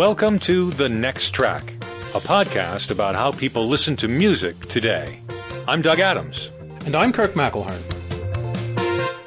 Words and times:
Welcome 0.00 0.38
to 0.38 0.70
The 0.70 0.88
Next 0.88 1.32
Track, 1.32 1.62
a 2.14 2.20
podcast 2.20 2.90
about 2.90 3.14
how 3.14 3.32
people 3.32 3.68
listen 3.68 3.96
to 3.96 4.08
music 4.08 4.58
today. 4.60 5.18
I'm 5.68 5.82
Doug 5.82 6.00
Adams. 6.00 6.50
And 6.86 6.94
I'm 6.94 7.12
Kirk 7.12 7.32
McElhearn. 7.32 7.82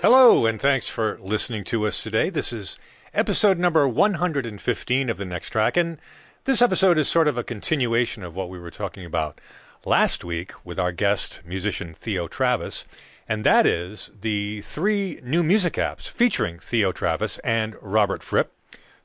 Hello, 0.02 0.48
and 0.48 0.60
thanks 0.60 0.90
for 0.90 1.20
listening 1.22 1.64
to 1.66 1.86
us 1.86 2.02
today. 2.02 2.32
This 2.32 2.52
is 2.52 2.80
episode 3.14 3.60
number 3.60 3.88
115 3.88 5.10
of 5.12 5.18
The 5.18 5.26
Next 5.26 5.52
Track, 5.52 5.78
and 5.78 6.00
this 6.46 6.60
episode 6.60 6.98
is 6.98 7.08
sort 7.08 7.28
of 7.28 7.38
a 7.38 7.44
continuation 7.44 8.24
of 8.24 8.36
what 8.36 8.50
we 8.50 8.58
were 8.58 8.72
talking 8.72 9.06
about 9.06 9.40
last 9.86 10.24
week 10.24 10.54
with 10.66 10.80
our 10.80 10.92
guest, 10.92 11.42
musician 11.46 11.94
Theo 11.94 12.28
Travis, 12.28 12.88
and 13.30 13.44
that 13.44 13.68
is 13.68 14.12
the 14.22 14.62
three 14.62 15.20
new 15.24 15.44
music 15.44 15.74
apps 15.74 16.10
featuring 16.10 16.58
Theo 16.58 16.92
Travis 16.92 17.38
and 17.44 17.76
Robert 17.80 18.24
Fripp. 18.24 18.52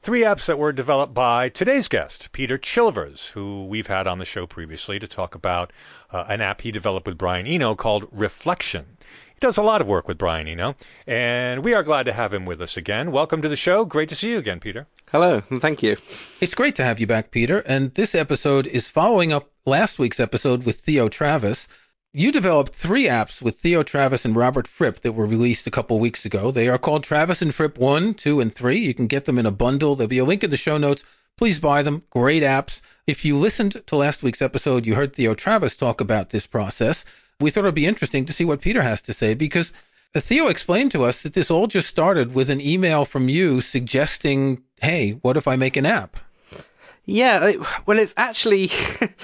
Three 0.00 0.20
apps 0.20 0.46
that 0.46 0.58
were 0.58 0.72
developed 0.72 1.12
by 1.12 1.48
today's 1.48 1.88
guest, 1.88 2.30
Peter 2.32 2.56
Chilvers, 2.56 3.32
who 3.32 3.66
we've 3.66 3.88
had 3.88 4.06
on 4.06 4.18
the 4.18 4.24
show 4.24 4.46
previously 4.46 4.98
to 4.98 5.08
talk 5.08 5.34
about 5.34 5.72
uh, 6.10 6.24
an 6.28 6.40
app 6.40 6.60
he 6.62 6.70
developed 6.70 7.06
with 7.06 7.18
Brian 7.18 7.46
Eno 7.46 7.74
called 7.74 8.06
Reflection. 8.12 8.96
He 9.34 9.40
does 9.40 9.58
a 9.58 9.62
lot 9.62 9.80
of 9.80 9.86
work 9.86 10.08
with 10.08 10.16
Brian 10.16 10.46
Eno, 10.46 10.76
and 11.06 11.64
we 11.64 11.74
are 11.74 11.82
glad 11.82 12.04
to 12.04 12.12
have 12.12 12.32
him 12.32 12.46
with 12.46 12.60
us 12.60 12.76
again. 12.76 13.10
Welcome 13.10 13.42
to 13.42 13.48
the 13.48 13.56
show. 13.56 13.84
Great 13.84 14.08
to 14.08 14.14
see 14.14 14.30
you 14.30 14.38
again, 14.38 14.60
Peter. 14.60 14.86
Hello, 15.10 15.42
and 15.50 15.60
thank 15.60 15.82
you. 15.82 15.96
It's 16.40 16.54
great 16.54 16.76
to 16.76 16.84
have 16.84 17.00
you 17.00 17.06
back, 17.06 17.30
Peter. 17.30 17.58
And 17.66 17.92
this 17.94 18.14
episode 18.14 18.66
is 18.68 18.88
following 18.88 19.32
up 19.32 19.50
last 19.66 19.98
week's 19.98 20.20
episode 20.20 20.64
with 20.64 20.80
Theo 20.80 21.08
Travis. 21.08 21.66
You 22.18 22.32
developed 22.32 22.74
three 22.74 23.04
apps 23.04 23.40
with 23.40 23.60
Theo 23.60 23.84
Travis 23.84 24.24
and 24.24 24.34
Robert 24.34 24.66
Fripp 24.66 25.02
that 25.02 25.12
were 25.12 25.24
released 25.24 25.68
a 25.68 25.70
couple 25.70 26.00
weeks 26.00 26.24
ago. 26.24 26.50
They 26.50 26.66
are 26.66 26.76
called 26.76 27.04
Travis 27.04 27.40
and 27.40 27.54
Fripp 27.54 27.78
1, 27.78 28.14
2, 28.14 28.40
and 28.40 28.52
3. 28.52 28.76
You 28.76 28.92
can 28.92 29.06
get 29.06 29.24
them 29.24 29.38
in 29.38 29.46
a 29.46 29.52
bundle. 29.52 29.94
There'll 29.94 30.08
be 30.08 30.18
a 30.18 30.24
link 30.24 30.42
in 30.42 30.50
the 30.50 30.56
show 30.56 30.78
notes. 30.78 31.04
Please 31.36 31.60
buy 31.60 31.80
them. 31.80 32.02
Great 32.10 32.42
apps. 32.42 32.80
If 33.06 33.24
you 33.24 33.38
listened 33.38 33.84
to 33.86 33.94
last 33.94 34.24
week's 34.24 34.42
episode, 34.42 34.84
you 34.84 34.96
heard 34.96 35.14
Theo 35.14 35.34
Travis 35.34 35.76
talk 35.76 36.00
about 36.00 36.30
this 36.30 36.44
process. 36.44 37.04
We 37.38 37.52
thought 37.52 37.60
it'd 37.60 37.76
be 37.76 37.86
interesting 37.86 38.24
to 38.24 38.32
see 38.32 38.44
what 38.44 38.62
Peter 38.62 38.82
has 38.82 39.00
to 39.02 39.12
say 39.12 39.34
because 39.34 39.72
Theo 40.12 40.48
explained 40.48 40.90
to 40.90 41.04
us 41.04 41.22
that 41.22 41.34
this 41.34 41.52
all 41.52 41.68
just 41.68 41.86
started 41.86 42.34
with 42.34 42.50
an 42.50 42.60
email 42.60 43.04
from 43.04 43.28
you 43.28 43.60
suggesting, 43.60 44.64
hey, 44.82 45.12
what 45.22 45.36
if 45.36 45.46
I 45.46 45.54
make 45.54 45.76
an 45.76 45.86
app? 45.86 46.16
Yeah, 47.04 47.52
well, 47.86 47.98
it's 47.98 48.12
actually 48.16 48.70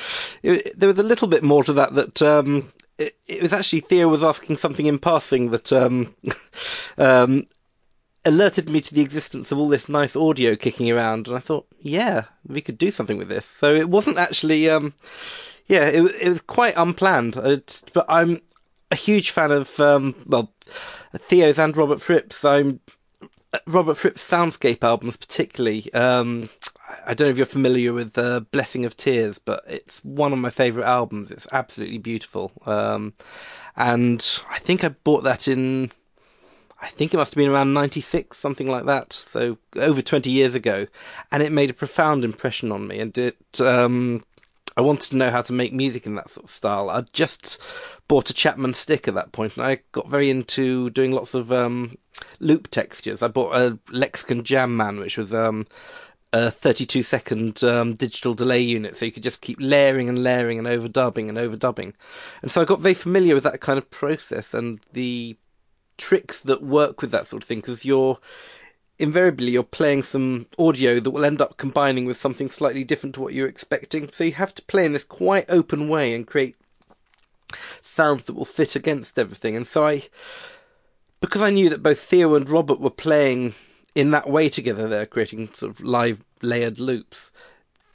there 0.43 0.89
was 0.89 1.01
a 1.01 1.03
little 1.03 1.29
bit 1.29 1.43
more 1.43 1.65
to 1.65 1.73
that. 1.75 1.95
That 1.95 2.23
um, 2.23 2.73
it, 2.99 3.17
it, 3.27 3.43
was 3.43 3.53
actually 3.53 3.81
Theo 3.81 4.09
was 4.09 4.23
asking 4.23 4.57
something 4.57 4.87
in 4.87 4.99
passing 4.99 5.51
that 5.51 5.73
um, 5.73 6.15
um, 6.99 7.47
alerted 8.25 8.69
me 8.69 8.81
to 8.81 8.95
the 8.95 9.03
existence 9.03 9.53
of 9.53 9.59
all 9.59 9.69
this 9.69 9.89
nice 9.89 10.17
audio 10.17 10.57
kicking 10.57 10.91
around, 10.91 11.29
and 11.29 11.37
I 11.37 11.41
thought, 11.41 11.67
yeah, 11.81 12.25
we 12.47 12.61
could 12.61 12.79
do 12.79 12.91
something 12.91 13.19
with 13.19 13.29
this. 13.29 13.47
So 13.47 13.75
it 13.75 13.89
wasn't 13.89 14.19
actually, 14.19 14.71
um, 14.71 14.95
yeah, 15.67 15.87
it, 15.87 16.03
it, 16.21 16.29
was 16.29 16.41
quite 16.41 16.75
unplanned. 16.77 17.35
but 17.35 18.07
I'm 18.09 18.41
a 18.91 18.97
huge 18.97 19.31
fan 19.31 19.51
of 19.51 19.79
um, 19.81 20.15
well, 20.27 20.53
Theo's 21.17 21.59
and 21.59 21.77
Robert 21.77 22.01
Fripp's. 22.01 22.45
I'm 22.45 22.81
Robert 23.67 23.97
Fripp's 23.97 24.29
soundscape 24.29 24.83
albums, 24.83 25.17
particularly. 25.17 25.93
I 27.07 27.15
don't 27.15 27.27
know 27.27 27.33
if 27.33 27.37
you're 27.37 27.47
familiar 27.47 27.93
with 27.93 28.17
uh, 28.19 28.41
Blessing 28.41 28.85
of 28.85 28.97
Tears, 28.97 29.39
but 29.39 29.63
it's 29.67 30.05
one 30.05 30.33
of 30.33 30.39
my 30.39 30.51
favourite 30.51 30.87
albums. 30.87 31.31
It's 31.31 31.47
absolutely 31.53 31.99
beautiful. 31.99 32.53
Um, 32.67 33.15
and 33.77 34.41
I 34.51 34.59
think 34.59 34.85
I 34.85 34.89
bought 34.89 35.25
that 35.25 35.49
in, 35.49 35.91
I 36.81 36.89
think 36.89 37.13
it 37.13 37.17
must 37.17 37.35
have 37.35 37.37
been 37.37 37.51
around 37.51 37.75
96, 37.75 38.37
something 38.37 38.69
like 38.69 38.87
that. 38.87 39.13
So 39.13 39.59
over 39.77 40.03
20 40.03 40.31
years 40.31 40.55
ago. 40.55 40.87
And 41.31 41.43
it 41.43 41.53
made 41.53 41.71
a 41.71 41.75
profound 41.75 42.25
impression 42.25 42.73
on 42.73 42.87
me. 42.87 43.01
And 43.01 43.17
it, 43.17 43.61
um, 43.61 44.23
I 44.77 44.81
wanted 44.81 45.11
to 45.11 45.17
know 45.17 45.31
how 45.31 45.43
to 45.43 45.53
make 45.53 45.73
music 45.73 46.05
in 46.05 46.17
that 46.17 46.31
sort 46.31 46.45
of 46.45 46.51
style. 46.51 46.91
I 46.91 47.03
just 47.13 47.63
bought 48.09 48.31
a 48.31 48.35
Chapman 48.35 48.75
stick 48.75 49.07
at 49.07 49.15
that 49.15 49.31
point, 49.31 49.57
and 49.57 49.65
I 49.65 49.81
got 49.93 50.09
very 50.09 50.31
into 50.31 50.91
doing 50.91 51.13
lots 51.13 51.33
of 51.33 51.53
um, 51.53 51.97
loop 52.41 52.69
textures. 52.71 53.23
I 53.23 53.29
bought 53.29 53.55
a 53.55 53.79
Lexicon 53.91 54.43
Jam 54.43 54.77
Man, 54.77 54.99
which 54.99 55.17
was 55.17 55.33
um, 55.33 55.67
a 56.35 56.51
32 56.51 57.05
second 57.05 57.63
um, 57.63 57.95
digital 57.95 58.35
delay 58.35 58.61
unit, 58.61 58.97
so 58.97 59.05
you 59.05 59.13
could 59.13 59.23
just 59.23 59.41
keep 59.41 59.57
layering 59.61 60.09
and 60.09 60.25
layering 60.25 60.59
and 60.59 60.67
overdubbing 60.67 61.29
and 61.29 61.39
overdubbing. 61.39 61.93
And 62.43 62.51
so 62.51 62.61
I 62.61 62.65
got 62.65 62.81
very 62.81 62.95
familiar 62.95 63.37
with 63.37 63.45
that 63.45 63.61
kind 63.61 63.79
of 63.79 63.89
process 63.91 64.53
and 64.53 64.81
the 64.93 65.37
tricks 65.97 66.41
that 66.41 66.61
work 66.61 67.01
with 67.01 67.13
that 67.13 67.29
sort 67.29 67.45
of 67.45 67.49
thing, 67.49 67.61
because 67.61 67.85
you're 67.85 68.19
invariably 68.99 69.51
you're 69.51 69.63
playing 69.63 70.03
some 70.03 70.47
audio 70.59 70.99
that 70.99 71.11
will 71.11 71.25
end 71.25 71.41
up 71.41 71.57
combining 71.57 72.05
with 72.05 72.17
something 72.17 72.51
slightly 72.51 72.83
different 72.83 73.15
to 73.15 73.21
what 73.21 73.33
you're 73.33 73.49
expecting. 73.49 74.11
So 74.13 74.25
you 74.25 74.33
have 74.33 74.55
to 74.57 74.63
play 74.63 74.85
in 74.85 74.93
this 74.93 75.05
quite 75.05 75.47
open 75.49 75.89
way 75.89 76.17
and 76.17 76.27
create 76.27 76.57
sounds 77.81 78.25
that 78.25 78.35
will 78.35 78.45
fit 78.45 78.75
against 78.75 79.21
everything. 79.21 79.55
And 79.55 79.69
so 79.69 79.85
I, 79.85 80.09
because 81.21 81.43
I 81.43 81.51
knew 81.51 81.71
that 81.71 81.83
both 81.83 82.01
Theo 82.01 82.35
and 82.35 82.49
Robert 82.49 82.81
were 82.81 82.91
playing 82.91 83.55
in 83.95 84.11
that 84.11 84.29
way 84.29 84.49
together, 84.49 84.89
they're 84.89 85.07
creating 85.07 85.49
sort 85.55 85.71
of 85.71 85.81
live 85.81 86.25
layered 86.43 86.79
loops. 86.79 87.31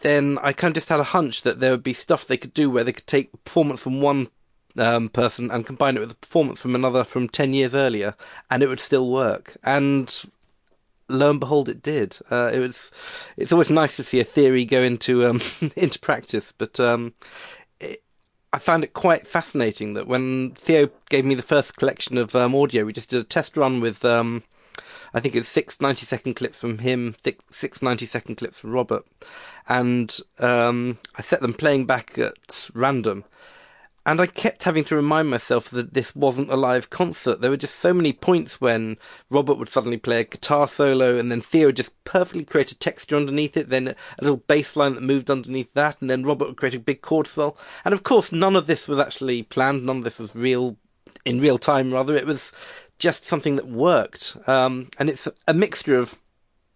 Then 0.02 0.38
I 0.42 0.54
kind 0.54 0.72
of 0.72 0.76
just 0.76 0.90
had 0.90 1.00
a 1.00 1.06
hunch 1.06 1.42
that 1.42 1.60
there 1.60 1.72
would 1.72 1.84
be 1.84 1.94
stuff 1.94 2.26
they 2.26 2.38
could 2.38 2.54
do 2.54 2.70
where 2.70 2.84
they 2.84 2.94
could 2.94 3.08
take 3.08 3.44
performance 3.44 3.82
from 3.82 4.00
one 4.00 4.30
um, 4.78 5.10
person 5.10 5.52
and 5.52 5.66
combine 5.66 5.98
it 5.98 6.00
with 6.00 6.12
a 6.12 6.16
performance 6.16 6.62
from 6.62 6.76
another 6.76 7.04
from 7.04 7.28
10 7.28 7.54
years 7.54 7.76
earlier, 7.76 8.16
and 8.50 8.64
it 8.64 8.68
would 8.68 8.80
still 8.80 9.12
work. 9.12 9.58
And 9.64 10.24
lo 11.10 11.32
and 11.32 11.40
behold, 11.40 11.68
it 11.68 11.84
did. 11.84 12.18
Uh, 12.32 12.52
it 12.54 12.60
was. 12.60 12.92
It's 13.36 13.52
always 13.52 13.70
nice 13.70 13.98
to 13.98 14.04
see 14.04 14.20
a 14.20 14.24
theory 14.24 14.64
go 14.64 14.82
into 14.82 15.28
um, 15.28 15.42
into 15.76 16.00
practice, 16.00 16.54
but 16.58 16.80
um, 16.80 17.14
I 18.52 18.60
found 18.60 18.84
it 18.84 18.94
quite 18.94 19.28
fascinating 19.28 19.94
that 19.94 20.08
when 20.08 20.52
Theo 20.52 20.90
gave 21.10 21.26
me 21.26 21.36
the 21.36 21.44
first 21.44 21.78
collection 21.78 22.18
of 22.18 22.36
um, 22.36 22.56
audio, 22.56 22.86
we 22.86 22.94
just 22.94 23.10
did 23.10 23.22
a 23.22 23.24
test 23.24 23.58
run 23.58 23.80
with 23.80 24.04
um, 24.04 24.44
I 25.14 25.20
think 25.20 25.36
it's 25.36 25.48
six 25.48 25.82
90 25.82 26.06
second 26.06 26.36
clips 26.36 26.60
from 26.60 26.80
him, 26.80 27.16
six 27.50 27.82
90 27.82 28.06
second 28.06 28.36
clips 28.36 28.60
from 28.60 28.72
Robert. 28.72 29.06
And 29.68 30.18
um, 30.40 30.98
I 31.16 31.22
set 31.22 31.42
them 31.42 31.54
playing 31.54 31.86
back 31.86 32.18
at 32.18 32.70
random. 32.74 33.26
And 34.06 34.22
I 34.22 34.26
kept 34.26 34.64
having 34.64 34.86
to 34.86 34.96
remind 34.96 35.30
myself 35.30 35.70
that 35.70 35.94
this 35.94 36.16
wasn't 36.16 36.50
a 36.50 36.56
live 36.56 36.90
concert. 36.90 37.42
There 37.42 37.52
were 37.52 37.58
just 37.58 37.76
so 37.76 37.94
many 37.94 38.12
points 38.12 38.60
when 38.60 38.98
Robert 39.30 39.56
would 39.56 39.70
suddenly 39.70 39.98
play 39.98 40.22
a 40.22 40.24
guitar 40.24 40.68
solo 40.68 41.20
and 41.20 41.32
then 41.32 41.42
Theo 41.42 41.68
would 41.68 41.76
just 41.76 42.04
perfectly 42.06 42.44
create 42.44 42.72
a 42.72 42.78
texture 42.80 43.18
underneath 43.18 43.56
it, 43.56 43.70
then 43.70 43.90
a 43.90 43.96
little 44.20 44.38
bass 44.48 44.76
line 44.76 44.96
that 44.96 45.04
moved 45.04 45.30
underneath 45.30 45.74
that, 45.74 46.02
and 46.02 46.10
then 46.10 46.24
Robert 46.24 46.48
would 46.48 46.58
create 46.58 46.74
a 46.74 46.80
big 46.80 47.02
chord 47.02 47.28
swell. 47.28 47.56
And 47.86 47.94
of 47.94 48.02
course, 48.02 48.32
none 48.32 48.56
of 48.56 48.68
this 48.68 48.88
was 48.88 48.98
actually 48.98 49.44
planned. 49.44 49.86
None 49.86 49.98
of 49.98 50.04
this 50.06 50.18
was 50.18 50.34
real, 50.34 50.78
in 51.24 51.40
real 51.40 51.60
time 51.60 51.94
rather. 51.94 52.16
It 52.16 52.26
was 52.26 52.52
just 53.00 53.26
something 53.26 53.56
that 53.56 53.68
worked. 53.68 54.38
Um, 54.46 54.90
and 55.00 55.10
it's 55.10 55.28
a 55.48 55.54
mixture 55.54 55.98
of 55.98 56.20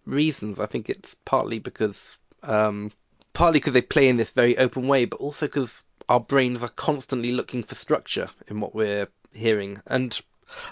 reasons. 0.05 0.59
I 0.59 0.65
think 0.65 0.89
it's 0.89 1.15
partly 1.25 1.59
because, 1.59 2.17
um, 2.41 2.91
partly 3.33 3.59
because 3.59 3.73
they 3.73 3.81
play 3.81 4.07
in 4.07 4.17
this 4.17 4.31
very 4.31 4.57
open 4.57 4.87
way, 4.87 5.05
but 5.05 5.19
also 5.19 5.45
because 5.45 5.83
our 6.09 6.19
brains 6.19 6.63
are 6.63 6.69
constantly 6.69 7.31
looking 7.31 7.63
for 7.63 7.75
structure 7.75 8.29
in 8.47 8.59
what 8.59 8.73
we're 8.73 9.09
hearing. 9.33 9.81
And 9.85 10.19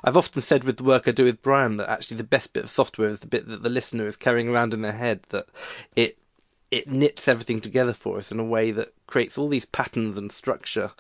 I've 0.04 0.18
often 0.18 0.42
said 0.42 0.64
with 0.64 0.78
the 0.78 0.84
work 0.84 1.08
I 1.08 1.12
do 1.12 1.26
with 1.26 1.42
Brian 1.42 1.78
that 1.78 1.90
actually 1.90 2.18
the 2.18 2.24
best 2.24 2.54
bit 2.54 2.64
of 2.64 2.70
software 2.70 3.10
is 3.10 3.20
the 3.20 3.28
bit 3.28 3.48
that 3.48 3.64
the 3.64 3.70
listener 3.70 4.08
is 4.08 4.16
carrying 4.16 4.50
around 4.50 4.74
in 4.74 4.82
their 4.82 4.92
head, 4.94 5.22
that 5.30 5.48
it, 5.96 6.18
it 6.70 6.90
knits 6.90 7.28
everything 7.28 7.60
together 7.60 7.94
for 7.94 8.18
us 8.18 8.32
in 8.32 8.40
a 8.40 8.46
way 8.46 8.72
that 8.72 8.94
creates 9.08 9.38
all 9.38 9.50
these 9.50 9.66
patterns 9.66 10.18
and 10.18 10.32
structure 10.32 10.92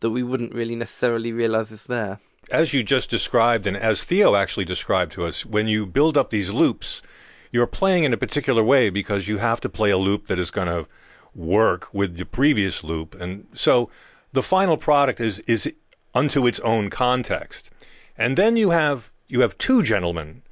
that 0.00 0.10
we 0.10 0.22
wouldn't 0.22 0.54
really 0.54 0.74
necessarily 0.74 1.32
realize 1.32 1.70
is 1.70 1.86
there 1.86 2.18
as 2.50 2.74
you 2.74 2.82
just 2.82 3.10
described, 3.10 3.66
and 3.66 3.76
as 3.76 4.04
Theo 4.04 4.34
actually 4.34 4.64
described 4.64 5.12
to 5.12 5.24
us, 5.24 5.46
when 5.46 5.68
you 5.68 5.86
build 5.86 6.16
up 6.16 6.30
these 6.30 6.52
loops, 6.52 7.02
you're 7.50 7.66
playing 7.66 8.04
in 8.04 8.12
a 8.12 8.16
particular 8.18 8.62
way 8.62 8.90
because 8.90 9.28
you 9.28 9.38
have 9.38 9.60
to 9.60 9.68
play 9.68 9.90
a 9.90 9.98
loop 9.98 10.26
that 10.26 10.38
is 10.38 10.50
going 10.50 10.68
to 10.68 10.86
work 11.34 11.92
with 11.92 12.16
the 12.16 12.24
previous 12.24 12.84
loop. 12.84 13.14
And 13.20 13.46
so 13.52 13.90
the 14.32 14.42
final 14.42 14.76
product 14.76 15.20
is, 15.20 15.40
is 15.40 15.72
unto 16.14 16.46
its 16.46 16.60
own 16.60 16.90
context. 16.90 17.70
And 18.16 18.36
then 18.36 18.56
you 18.56 18.70
have, 18.70 19.12
you 19.28 19.40
have 19.40 19.58
two 19.58 19.82
gentlemen 19.82 20.42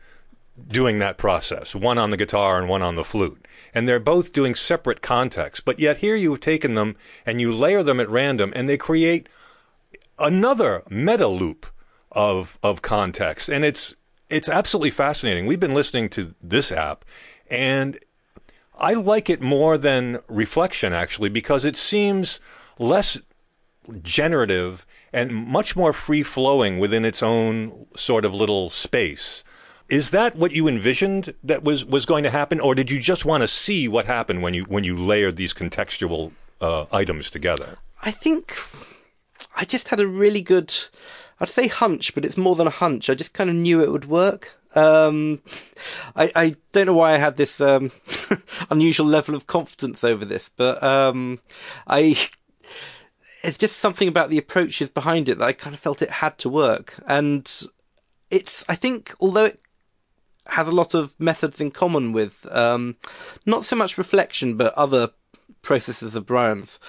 doing 0.66 0.98
that 0.98 1.18
process, 1.18 1.74
one 1.74 1.98
on 1.98 2.10
the 2.10 2.16
guitar 2.16 2.58
and 2.58 2.68
one 2.68 2.82
on 2.82 2.96
the 2.96 3.04
flute. 3.04 3.46
And 3.72 3.86
they're 3.86 4.00
both 4.00 4.32
doing 4.32 4.54
separate 4.54 5.02
contexts, 5.02 5.62
but 5.64 5.78
yet 5.78 5.98
here 5.98 6.16
you've 6.16 6.40
taken 6.40 6.74
them 6.74 6.96
and 7.24 7.40
you 7.40 7.52
layer 7.52 7.82
them 7.82 8.00
at 8.00 8.08
random 8.08 8.52
and 8.56 8.68
they 8.68 8.76
create 8.76 9.28
another 10.18 10.82
meta 10.90 11.28
loop 11.28 11.66
of 12.12 12.58
of 12.62 12.82
context, 12.82 13.48
and 13.48 13.64
it's 13.64 13.96
it's 14.30 14.48
absolutely 14.48 14.90
fascinating. 14.90 15.46
We've 15.46 15.60
been 15.60 15.74
listening 15.74 16.08
to 16.10 16.34
this 16.42 16.72
app, 16.72 17.04
and 17.50 17.98
I 18.78 18.94
like 18.94 19.28
it 19.30 19.40
more 19.40 19.78
than 19.78 20.18
reflection 20.28 20.92
actually 20.92 21.28
because 21.28 21.64
it 21.64 21.76
seems 21.76 22.40
less 22.78 23.18
generative 24.02 24.86
and 25.12 25.34
much 25.34 25.74
more 25.74 25.92
free 25.92 26.22
flowing 26.22 26.78
within 26.78 27.04
its 27.04 27.22
own 27.22 27.86
sort 27.96 28.24
of 28.24 28.34
little 28.34 28.70
space. 28.70 29.44
Is 29.88 30.10
that 30.10 30.36
what 30.36 30.52
you 30.52 30.68
envisioned 30.68 31.34
that 31.42 31.64
was, 31.64 31.84
was 31.84 32.04
going 32.04 32.22
to 32.24 32.30
happen, 32.30 32.60
or 32.60 32.74
did 32.74 32.90
you 32.90 33.00
just 33.00 33.24
want 33.24 33.40
to 33.40 33.48
see 33.48 33.88
what 33.88 34.04
happened 34.04 34.42
when 34.42 34.52
you 34.52 34.64
when 34.64 34.84
you 34.84 34.96
layered 34.96 35.36
these 35.36 35.54
contextual 35.54 36.32
uh, 36.60 36.84
items 36.92 37.30
together? 37.30 37.78
I 38.02 38.10
think 38.10 38.54
I 39.56 39.64
just 39.64 39.88
had 39.88 39.98
a 39.98 40.06
really 40.06 40.42
good, 40.42 40.74
I'd 41.40 41.48
say 41.48 41.68
hunch, 41.68 42.14
but 42.14 42.24
it's 42.24 42.36
more 42.36 42.56
than 42.56 42.66
a 42.66 42.70
hunch. 42.70 43.08
I 43.08 43.14
just 43.14 43.34
kind 43.34 43.48
of 43.50 43.56
knew 43.56 43.82
it 43.82 43.92
would 43.92 44.06
work. 44.06 44.58
Um, 44.74 45.42
I, 46.14 46.30
I 46.34 46.56
don't 46.72 46.86
know 46.86 46.94
why 46.94 47.14
I 47.14 47.18
had 47.18 47.36
this 47.36 47.60
um, 47.60 47.90
unusual 48.70 49.06
level 49.06 49.34
of 49.34 49.46
confidence 49.46 50.04
over 50.04 50.24
this, 50.24 50.50
but 50.54 50.82
um, 50.82 51.40
I 51.86 52.16
it's 53.42 53.58
just 53.58 53.78
something 53.78 54.08
about 54.08 54.30
the 54.30 54.38
approaches 54.38 54.88
behind 54.88 55.28
it 55.28 55.38
that 55.38 55.44
I 55.44 55.52
kind 55.52 55.74
of 55.74 55.80
felt 55.80 56.02
it 56.02 56.10
had 56.10 56.38
to 56.38 56.48
work. 56.48 56.94
And 57.06 57.50
it's, 58.30 58.64
I 58.68 58.74
think, 58.74 59.14
although 59.20 59.46
it 59.46 59.60
has 60.46 60.66
a 60.66 60.72
lot 60.72 60.94
of 60.94 61.14
methods 61.18 61.60
in 61.60 61.70
common 61.70 62.12
with, 62.12 62.46
um, 62.50 62.96
not 63.46 63.64
so 63.64 63.76
much 63.76 63.98
reflection, 63.98 64.56
but 64.56 64.74
other 64.74 65.10
processes 65.62 66.14
of 66.14 66.26
Brian's, 66.26 66.80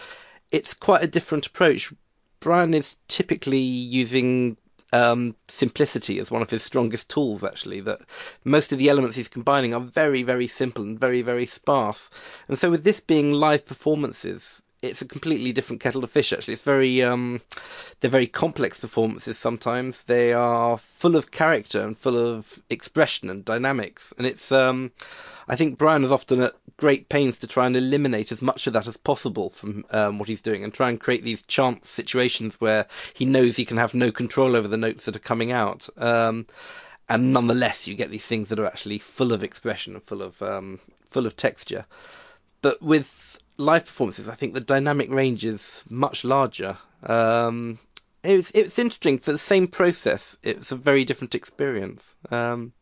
it's 0.51 0.73
quite 0.73 1.03
a 1.03 1.07
different 1.07 1.45
approach. 1.45 1.93
Brian 2.39 2.73
is 2.73 2.97
typically 3.07 3.57
using 3.57 4.57
um, 4.91 5.35
simplicity 5.47 6.19
as 6.19 6.31
one 6.31 6.41
of 6.41 6.49
his 6.49 6.63
strongest 6.63 7.09
tools, 7.09 7.43
actually, 7.43 7.79
that 7.81 8.01
most 8.43 8.71
of 8.71 8.77
the 8.77 8.89
elements 8.89 9.17
he's 9.17 9.27
combining 9.27 9.73
are 9.73 9.79
very, 9.79 10.23
very 10.23 10.47
simple 10.47 10.83
and 10.83 10.99
very, 10.99 11.21
very 11.21 11.45
sparse. 11.45 12.09
And 12.47 12.57
so 12.57 12.71
with 12.71 12.83
this 12.83 12.99
being 12.99 13.31
live 13.31 13.65
performances, 13.65 14.61
it's 14.81 15.01
a 15.01 15.07
completely 15.07 15.51
different 15.51 15.81
kettle 15.81 16.03
of 16.03 16.11
fish. 16.11 16.31
Actually, 16.31 16.53
it's 16.53 16.63
very 16.63 17.01
um, 17.01 17.41
they're 17.99 18.09
very 18.09 18.27
complex 18.27 18.79
performances. 18.79 19.37
Sometimes 19.37 20.03
they 20.03 20.33
are 20.33 20.77
full 20.77 21.15
of 21.15 21.31
character 21.31 21.81
and 21.81 21.97
full 21.97 22.17
of 22.17 22.61
expression 22.69 23.29
and 23.29 23.43
dynamics, 23.43 24.13
and 24.17 24.25
it's 24.25 24.51
um, 24.51 24.91
I 25.47 25.55
think 25.55 25.77
Brian 25.77 26.03
is 26.03 26.11
often 26.11 26.41
at 26.41 26.55
great 26.79 27.09
pains 27.09 27.37
to 27.39 27.47
try 27.47 27.67
and 27.67 27.75
eliminate 27.75 28.31
as 28.31 28.41
much 28.41 28.65
of 28.65 28.73
that 28.73 28.87
as 28.87 28.97
possible 28.97 29.49
from 29.49 29.85
um, 29.91 30.17
what 30.17 30.29
he's 30.29 30.41
doing, 30.41 30.63
and 30.63 30.73
try 30.73 30.89
and 30.89 30.99
create 30.99 31.23
these 31.23 31.41
chance 31.43 31.89
situations 31.89 32.59
where 32.61 32.87
he 33.13 33.25
knows 33.25 33.55
he 33.55 33.65
can 33.65 33.77
have 33.77 33.93
no 33.93 34.11
control 34.11 34.55
over 34.55 34.67
the 34.67 34.77
notes 34.77 35.05
that 35.05 35.15
are 35.15 35.19
coming 35.19 35.51
out. 35.51 35.89
Um, 35.97 36.47
and 37.07 37.33
nonetheless, 37.33 37.87
you 37.87 37.95
get 37.95 38.11
these 38.11 38.27
things 38.27 38.49
that 38.49 38.59
are 38.59 38.65
actually 38.65 38.99
full 38.99 39.33
of 39.33 39.43
expression 39.43 39.95
and 39.95 40.03
full 40.03 40.21
of 40.21 40.41
um, 40.41 40.79
full 41.09 41.25
of 41.25 41.35
texture. 41.35 41.85
But 42.61 42.81
with 42.81 43.39
live 43.57 43.85
performances, 43.85 44.29
I 44.29 44.35
think 44.35 44.53
the 44.53 44.61
dynamic 44.61 45.09
range 45.09 45.43
is 45.45 45.83
much 45.89 46.23
larger. 46.23 46.77
Um, 47.03 47.79
it 48.23 48.35
was 48.35 48.51
it 48.51 48.63
was 48.63 48.79
interesting 48.79 49.19
for 49.19 49.31
the 49.31 49.37
same 49.37 49.67
process. 49.67 50.37
It's 50.43 50.71
a 50.71 50.75
very 50.75 51.05
different 51.05 51.35
experience. 51.35 52.15
Um, 52.31 52.73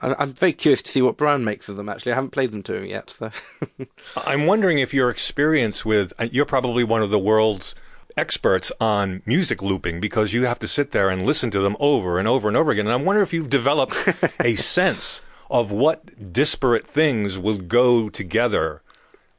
I, 0.00 0.22
am 0.22 0.32
very 0.32 0.52
curious 0.52 0.82
to 0.82 0.90
see 0.90 1.02
what 1.02 1.16
Brian 1.16 1.44
makes 1.44 1.68
of 1.68 1.76
them. 1.76 1.88
Actually, 1.88 2.12
I 2.12 2.14
haven't 2.16 2.30
played 2.30 2.52
them 2.52 2.62
to 2.64 2.74
him 2.74 2.86
yet. 2.86 3.10
So 3.10 3.30
I'm 4.16 4.46
wondering 4.46 4.78
if 4.78 4.92
your 4.92 5.10
experience 5.10 5.84
with 5.84 6.12
uh, 6.18 6.28
you're 6.30 6.44
probably 6.44 6.84
one 6.84 7.02
of 7.02 7.10
the 7.10 7.18
world's 7.18 7.74
experts 8.16 8.72
on 8.80 9.22
music 9.26 9.62
looping 9.62 10.00
because 10.00 10.32
you 10.32 10.44
have 10.44 10.58
to 10.58 10.66
sit 10.66 10.92
there 10.92 11.10
and 11.10 11.22
listen 11.22 11.50
to 11.50 11.60
them 11.60 11.76
over 11.78 12.18
and 12.18 12.26
over 12.26 12.48
and 12.48 12.56
over 12.56 12.70
again. 12.70 12.86
And 12.86 12.92
I 12.92 13.04
wonder 13.04 13.22
if 13.22 13.32
you've 13.32 13.50
developed 13.50 13.96
a 14.40 14.54
sense 14.54 15.22
of 15.50 15.70
what 15.70 16.32
disparate 16.32 16.86
things 16.86 17.38
will 17.38 17.58
go 17.58 18.08
together 18.08 18.82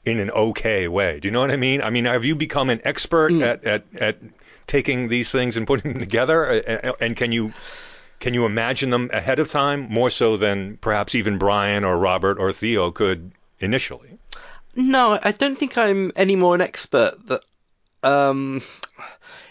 in 0.06 0.20
an 0.20 0.32
okay 0.32 0.88
way. 0.88 1.20
Do 1.20 1.28
you 1.28 1.32
know 1.32 1.42
what 1.42 1.52
I 1.52 1.58
mean? 1.58 1.82
I 1.82 1.90
mean, 1.90 2.06
have 2.06 2.24
you 2.24 2.36
become 2.36 2.70
an 2.70 2.80
expert 2.86 3.32
mm. 3.32 3.42
at, 3.42 3.64
at, 3.66 3.84
at 4.00 4.18
taking 4.66 5.10
these 5.10 5.32
things 5.32 5.58
and 5.58 5.68
putting 5.68 5.94
them 5.94 6.00
together? 6.00 6.46
And 7.02 7.16
can 7.18 7.34
you 7.34 7.52
can 8.20 8.34
you 8.34 8.46
imagine 8.46 8.90
them 8.90 9.10
ahead 9.14 9.40
of 9.40 9.48
time 9.48 9.88
more 9.90 10.10
so 10.10 10.38
than 10.38 10.78
perhaps 10.78 11.16
even 11.16 11.38
Brian 11.38 11.84
or 11.84 11.98
Robert 11.98 12.40
or 12.40 12.52
Theo 12.52 12.92
could 12.92 13.32
initially? 13.60 14.18
No, 14.76 15.20
I 15.24 15.32
don't 15.32 15.58
think 15.58 15.78
I'm 15.78 16.12
any 16.16 16.36
more 16.36 16.56
an 16.56 16.62
expert. 16.62 17.14
That, 17.28 17.42
um, 18.04 18.62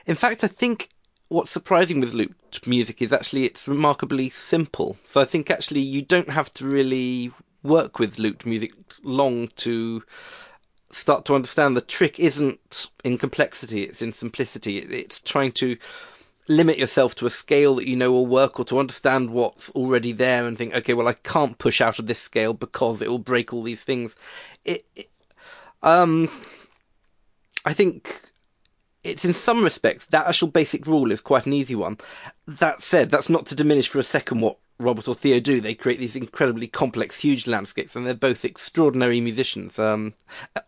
in 0.07 0.15
fact, 0.15 0.45
I 0.45 0.49
think 0.49 0.91
what's 1.29 1.51
surprising 1.51 2.01
with 2.01 2.13
looped 2.13 2.67
music 2.67 3.03
is 3.03 3.13
actually 3.13 3.45
it's 3.45 3.67
remarkably 3.67 4.31
simple. 4.31 4.97
So 5.05 5.21
I 5.21 5.25
think 5.25 5.51
actually 5.51 5.81
you 5.81 6.03
don't 6.03 6.31
have 6.31 6.53
to 6.55 6.67
really 6.67 7.33
work 7.63 7.99
with 7.99 8.19
looped 8.19 8.47
music 8.47 8.73
long 9.03 9.49
to 9.57 10.03
start 10.91 11.25
to 11.27 11.35
understand 11.35 11.77
the 11.77 11.81
trick 11.81 12.19
isn't 12.19 12.89
in 13.05 13.19
complexity, 13.19 13.83
it's 13.83 14.03
in 14.03 14.13
simplicity. 14.13 14.79
It's 14.79 15.21
trying 15.21 15.53
to 15.53 15.77
limit 16.49 16.79
yourself 16.79 17.15
to 17.17 17.27
a 17.27 17.31
scale 17.31 17.77
that 17.77 17.89
you 17.89 17.97
know 17.97 18.13
will 18.13 18.27
work 18.27 18.59
or 18.59 18.65
to 18.67 18.79
understand 18.79 19.31
what's 19.31 19.71
already 19.71 20.13
there 20.13 20.47
and 20.47 20.57
think, 20.57 20.75
okay, 20.75 20.95
well, 20.95 21.09
I 21.09 21.15
can't 21.15 21.59
push 21.59 21.81
out 21.81 21.99
of 21.99 22.07
this 22.07 22.21
scale 22.21 22.55
because 22.55 23.03
it 23.03 23.09
will 23.09 23.19
break 23.19 23.53
all 23.53 23.63
these 23.63 23.85
things. 23.85 24.15
It, 24.65 24.87
it 24.95 25.11
um, 25.83 26.29
I 27.65 27.73
think 27.73 28.31
it's 29.05 29.25
in 29.25 29.33
some 29.33 29.63
respects 29.63 30.07
that 30.07 30.27
actual 30.27 30.49
basic 30.49 30.87
rule 30.87 31.13
is 31.13 31.21
quite 31.21 31.47
an 31.47 31.53
easy 31.53 31.75
one. 31.75 31.99
That 32.47 32.83
said, 32.83 33.11
that's 33.11 33.29
not 33.29 33.47
to 33.47 33.55
diminish 33.55 33.89
for 33.89 33.99
a 33.99 34.05
second 34.05 34.41
what 34.41 34.59
Robert 34.79 35.09
or 35.09 35.15
Theo 35.15 35.41
do. 35.41 35.61
They 35.61 35.75
create 35.75 35.99
these 35.99 36.17
incredibly 36.17 36.67
complex, 36.67 37.21
huge 37.21 37.47
landscapes, 37.47 37.97
and 37.97 38.07
they're 38.07 38.15
both 38.15 38.45
extraordinary 38.45 39.21
musicians. 39.21 39.79
Um, 39.79 40.15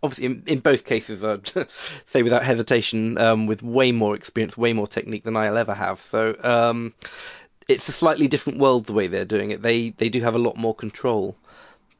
obviously, 0.02 0.26
in, 0.26 0.42
in, 0.46 0.60
both 0.60 0.84
cases, 0.84 1.22
I'd 1.22 1.46
say 2.06 2.22
without 2.22 2.44
hesitation, 2.44 3.18
um, 3.18 3.46
with 3.46 3.62
way 3.62 3.92
more 3.92 4.14
experience, 4.14 4.56
way 4.56 4.72
more 4.72 4.86
technique 4.86 5.24
than 5.24 5.36
I'll 5.36 5.58
ever 5.58 5.74
have. 5.74 6.00
So 6.00 6.36
um, 6.42 6.94
it's 7.68 7.88
a 7.88 7.92
slightly 7.92 8.28
different 8.28 8.58
world 8.58 8.86
the 8.86 8.94
way 8.94 9.08
they're 9.08 9.24
doing 9.24 9.50
it. 9.50 9.62
They 9.62 9.90
they 9.90 10.08
do 10.08 10.20
have 10.22 10.34
a 10.34 10.38
lot 10.38 10.56
more 10.56 10.74
control, 10.74 11.36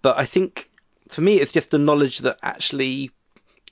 but 0.03 0.19
I 0.19 0.25
think 0.25 0.71
for 1.09 1.21
me, 1.21 1.41
it's 1.41 1.53
just 1.53 1.71
the 1.71 1.79
knowledge 1.79 2.19
that 2.19 2.39
actually 2.43 3.11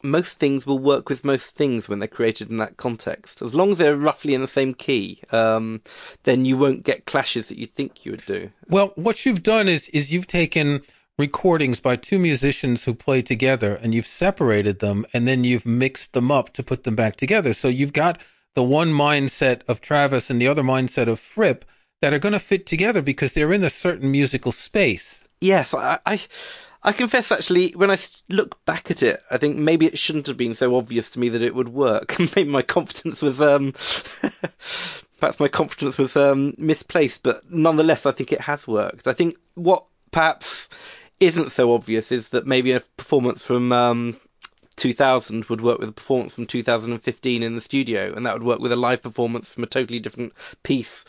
most 0.06 0.38
things 0.38 0.67
will 0.67 0.79
work 0.79 1.08
with 1.08 1.25
most 1.25 1.56
things 1.56 1.88
when 1.88 1.99
they're 1.99 2.08
created 2.08 2.50
in 2.50 2.56
that 2.58 2.76
context. 2.76 3.43
As 3.43 3.55
long 3.55 3.70
as 3.73 3.79
they're 3.79 3.97
roughly 3.97 4.35
in 4.35 4.41
the 4.41 4.47
same 4.47 4.75
key, 4.75 5.20
um, 5.32 5.82
then 6.25 6.44
you 6.44 6.56
won't 6.56 6.85
get 6.85 7.06
clashes 7.06 7.49
that 7.49 7.58
you 7.58 7.67
think 7.67 8.05
you 8.05 8.12
would 8.12 8.26
do. 8.26 8.50
Well, 8.69 8.93
what 8.94 9.26
you've 9.26 9.43
done 9.43 9.69
is 9.69 9.88
is 9.91 10.12
you've 10.12 10.26
taken 10.26 10.82
recordings 11.19 11.81
by 11.81 11.97
two 11.97 12.19
musicians 12.19 12.85
who 12.85 12.94
play 12.94 13.23
together 13.23 13.79
and 13.82 13.94
you've 13.94 14.06
separated 14.06 14.81
them 14.81 15.06
and 15.12 15.26
then 15.26 15.44
you've 15.44 15.64
mixed 15.64 16.12
them 16.12 16.31
up 16.31 16.52
to 16.52 16.62
put 16.62 16.85
them 16.85 16.94
back 16.94 17.17
together. 17.17 17.55
So 17.55 17.69
you've 17.69 17.94
got 17.94 18.20
the 18.55 18.62
one 18.62 18.93
mindset 18.93 19.62
of 19.69 19.81
Travis 19.81 20.31
and 20.31 20.41
the 20.41 20.49
other 20.49 20.62
mindset 20.62 21.09
of 21.09 21.19
Fripp 21.19 21.64
that 22.02 22.12
are 22.12 22.19
going 22.19 22.35
to 22.35 22.38
fit 22.38 22.66
together 22.66 23.00
because 23.00 23.33
they're 23.33 23.52
in 23.52 23.64
a 23.64 23.71
certain 23.71 24.11
musical 24.11 24.52
space. 24.52 25.25
Yes, 25.40 25.75
I, 25.75 25.99
I 26.07 26.21
I 26.87 26.93
confess, 26.93 27.33
actually, 27.33 27.73
when 27.73 27.90
I 27.90 27.99
look 28.28 28.64
back 28.64 28.93
at 28.93 29.02
it, 29.02 29.21
I 29.28 29.38
think 29.38 29.57
maybe 29.57 29.87
it 29.87 29.99
shouldn't 29.99 30.28
have 30.28 30.37
been 30.37 30.55
so 30.55 30.76
obvious 30.76 31.11
to 31.11 31.19
me 31.19 31.28
that 31.31 31.43
it 31.43 31.52
would 31.52 31.71
work. 31.71 32.16
maybe 32.37 32.45
my 32.45 32.62
confidence 32.62 33.21
was, 33.21 33.40
um, 33.43 33.73
perhaps 35.21 35.40
my 35.40 35.49
confidence 35.49 35.99
was 35.99 36.16
um, 36.16 36.55
misplaced, 36.59 37.25
but 37.25 37.50
nonetheless, 37.50 38.07
I 38.07 38.12
think 38.12 38.33
it 38.33 38.43
has 38.43 38.69
worked. 38.69 39.09
I 39.09 39.14
think 39.14 39.37
what 39.55 39.85
perhaps 40.12 40.69
isn't 41.19 41.50
so 41.50 41.75
obvious 41.75 42.12
is 42.12 42.28
that 42.28 42.47
maybe 42.47 42.71
a 42.71 42.78
performance 42.78 43.45
from 43.45 43.73
um, 43.73 44.21
2000 44.76 45.47
would 45.47 45.62
work 45.62 45.81
with 45.81 45.88
a 45.88 45.93
performance 45.93 46.37
from 46.37 46.47
2015 46.47 47.43
in 47.43 47.57
the 47.57 47.61
studio, 47.61 48.12
and 48.14 48.25
that 48.25 48.35
would 48.35 48.45
work 48.45 48.61
with 48.61 48.71
a 48.71 48.76
live 48.76 49.02
performance 49.02 49.50
from 49.52 49.64
a 49.64 49.66
totally 49.66 49.99
different 49.99 50.33
piece. 50.62 51.05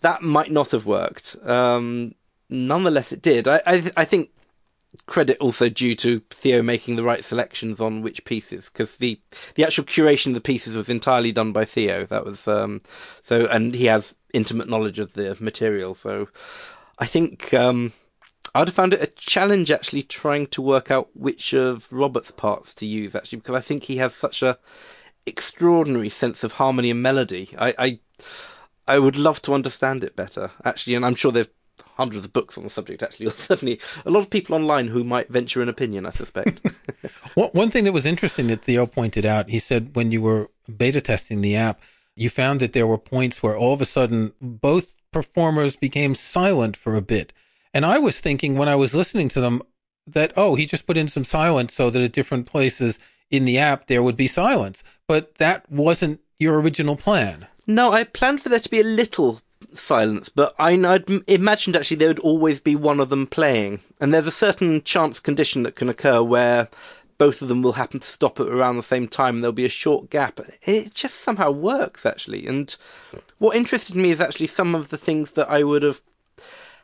That 0.00 0.22
might 0.22 0.50
not 0.50 0.70
have 0.70 0.86
worked. 0.86 1.36
Um, 1.44 2.14
nonetheless, 2.48 3.12
it 3.12 3.20
did. 3.20 3.46
I, 3.46 3.60
I, 3.66 3.90
I 3.98 4.04
think 4.06 4.30
credit 5.06 5.36
also 5.38 5.68
due 5.68 5.94
to 5.94 6.20
Theo 6.30 6.62
making 6.62 6.96
the 6.96 7.02
right 7.02 7.24
selections 7.24 7.80
on 7.80 8.02
which 8.02 8.24
pieces 8.24 8.68
because 8.68 8.96
the 8.96 9.20
the 9.54 9.64
actual 9.64 9.84
curation 9.84 10.28
of 10.28 10.34
the 10.34 10.40
pieces 10.40 10.76
was 10.76 10.88
entirely 10.88 11.32
done 11.32 11.52
by 11.52 11.64
Theo. 11.64 12.06
That 12.06 12.24
was 12.24 12.48
um, 12.48 12.82
so, 13.22 13.46
and 13.46 13.74
he 13.74 13.86
has 13.86 14.14
intimate 14.32 14.68
knowledge 14.68 14.98
of 14.98 15.14
the 15.14 15.36
material. 15.40 15.94
So, 15.94 16.28
I 16.98 17.06
think 17.06 17.54
um, 17.54 17.92
I'd 18.54 18.68
have 18.68 18.74
found 18.74 18.94
it 18.94 19.02
a 19.02 19.06
challenge 19.06 19.70
actually 19.70 20.02
trying 20.02 20.48
to 20.48 20.62
work 20.62 20.90
out 20.90 21.08
which 21.14 21.52
of 21.52 21.92
Robert's 21.92 22.32
parts 22.32 22.74
to 22.74 22.86
use 22.86 23.14
actually 23.14 23.38
because 23.38 23.56
I 23.56 23.60
think 23.60 23.84
he 23.84 23.98
has 23.98 24.14
such 24.14 24.42
a 24.42 24.58
extraordinary 25.26 26.08
sense 26.08 26.42
of 26.42 26.52
harmony 26.52 26.90
and 26.90 27.02
melody. 27.02 27.50
I, 27.56 27.74
I 27.78 28.00
I 28.88 28.98
would 28.98 29.14
love 29.14 29.40
to 29.42 29.54
understand 29.54 30.02
it 30.02 30.16
better, 30.16 30.50
actually, 30.64 30.96
and 30.96 31.06
I'm 31.06 31.14
sure 31.14 31.30
there's 31.30 31.48
hundreds 31.96 32.24
of 32.24 32.32
books 32.32 32.56
on 32.56 32.64
the 32.64 32.70
subject, 32.70 33.02
actually, 33.02 33.26
or 33.28 33.32
certainly 33.32 33.80
a 34.04 34.10
lot 34.10 34.20
of 34.20 34.30
people 34.30 34.54
online 34.54 34.88
who 34.88 35.04
might 35.04 35.28
venture 35.28 35.62
an 35.62 35.68
opinion, 35.68 36.06
I 36.06 36.10
suspect. 36.10 36.60
One 37.34 37.70
thing 37.70 37.84
that 37.84 37.92
was 37.92 38.06
interesting 38.06 38.48
that 38.48 38.62
Theo 38.62 38.86
pointed 38.86 39.24
out, 39.24 39.50
he 39.50 39.58
said 39.58 39.94
when 39.94 40.12
you 40.12 40.22
were 40.22 40.50
beta 40.76 41.00
testing 41.00 41.40
the 41.40 41.56
app, 41.56 41.80
you 42.16 42.30
found 42.30 42.60
that 42.60 42.72
there 42.72 42.86
were 42.86 42.98
points 42.98 43.42
where 43.42 43.56
all 43.56 43.74
of 43.74 43.80
a 43.80 43.86
sudden 43.86 44.32
both 44.40 44.96
performers 45.12 45.76
became 45.76 46.14
silent 46.14 46.76
for 46.76 46.94
a 46.94 47.02
bit. 47.02 47.32
And 47.72 47.86
I 47.86 47.98
was 47.98 48.20
thinking 48.20 48.56
when 48.56 48.68
I 48.68 48.76
was 48.76 48.94
listening 48.94 49.28
to 49.30 49.40
them 49.40 49.62
that, 50.06 50.32
oh, 50.36 50.54
he 50.54 50.66
just 50.66 50.86
put 50.86 50.96
in 50.96 51.08
some 51.08 51.24
silence 51.24 51.74
so 51.74 51.90
that 51.90 52.02
at 52.02 52.12
different 52.12 52.46
places 52.46 52.98
in 53.30 53.44
the 53.44 53.58
app 53.58 53.86
there 53.86 54.02
would 54.02 54.16
be 54.16 54.26
silence. 54.26 54.82
But 55.06 55.36
that 55.38 55.70
wasn't 55.70 56.20
your 56.38 56.60
original 56.60 56.96
plan. 56.96 57.46
No, 57.66 57.92
I 57.92 58.04
planned 58.04 58.40
for 58.40 58.48
there 58.48 58.60
to 58.60 58.68
be 58.68 58.80
a 58.80 58.84
little 58.84 59.40
silence, 59.74 60.28
but 60.28 60.54
I, 60.58 60.76
would 60.76 61.24
imagined 61.26 61.76
actually 61.76 61.98
there 61.98 62.08
would 62.08 62.18
always 62.20 62.60
be 62.60 62.76
one 62.76 63.00
of 63.00 63.10
them 63.10 63.26
playing. 63.26 63.80
And 64.00 64.12
there's 64.12 64.26
a 64.26 64.32
certain 64.32 64.82
chance 64.82 65.20
condition 65.20 65.62
that 65.62 65.76
can 65.76 65.88
occur 65.88 66.22
where 66.22 66.68
both 67.18 67.42
of 67.42 67.48
them 67.48 67.60
will 67.60 67.74
happen 67.74 68.00
to 68.00 68.08
stop 68.08 68.40
at 68.40 68.48
around 68.48 68.76
the 68.76 68.82
same 68.82 69.06
time 69.06 69.36
and 69.36 69.44
there'll 69.44 69.52
be 69.52 69.66
a 69.66 69.68
short 69.68 70.08
gap. 70.08 70.40
It 70.62 70.94
just 70.94 71.16
somehow 71.20 71.50
works 71.50 72.06
actually. 72.06 72.46
And 72.46 72.74
what 73.38 73.56
interested 73.56 73.94
me 73.94 74.10
is 74.10 74.20
actually 74.20 74.46
some 74.46 74.74
of 74.74 74.88
the 74.88 74.96
things 74.96 75.32
that 75.32 75.50
I 75.50 75.62
would 75.62 75.82
have, 75.82 76.00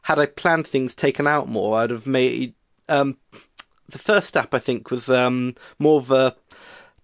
had 0.03 0.19
I 0.19 0.27
planned 0.27 0.67
things 0.67 0.95
taken 0.95 1.27
out 1.27 1.49
more, 1.49 1.79
I'd 1.79 1.91
have 1.91 2.07
made, 2.07 2.55
um, 2.89 3.17
the 3.89 3.99
first 3.99 4.29
step 4.29 4.53
I 4.53 4.59
think 4.59 4.91
was, 4.91 5.09
um, 5.09 5.55
more 5.79 5.99
of 5.99 6.11
a, 6.11 6.37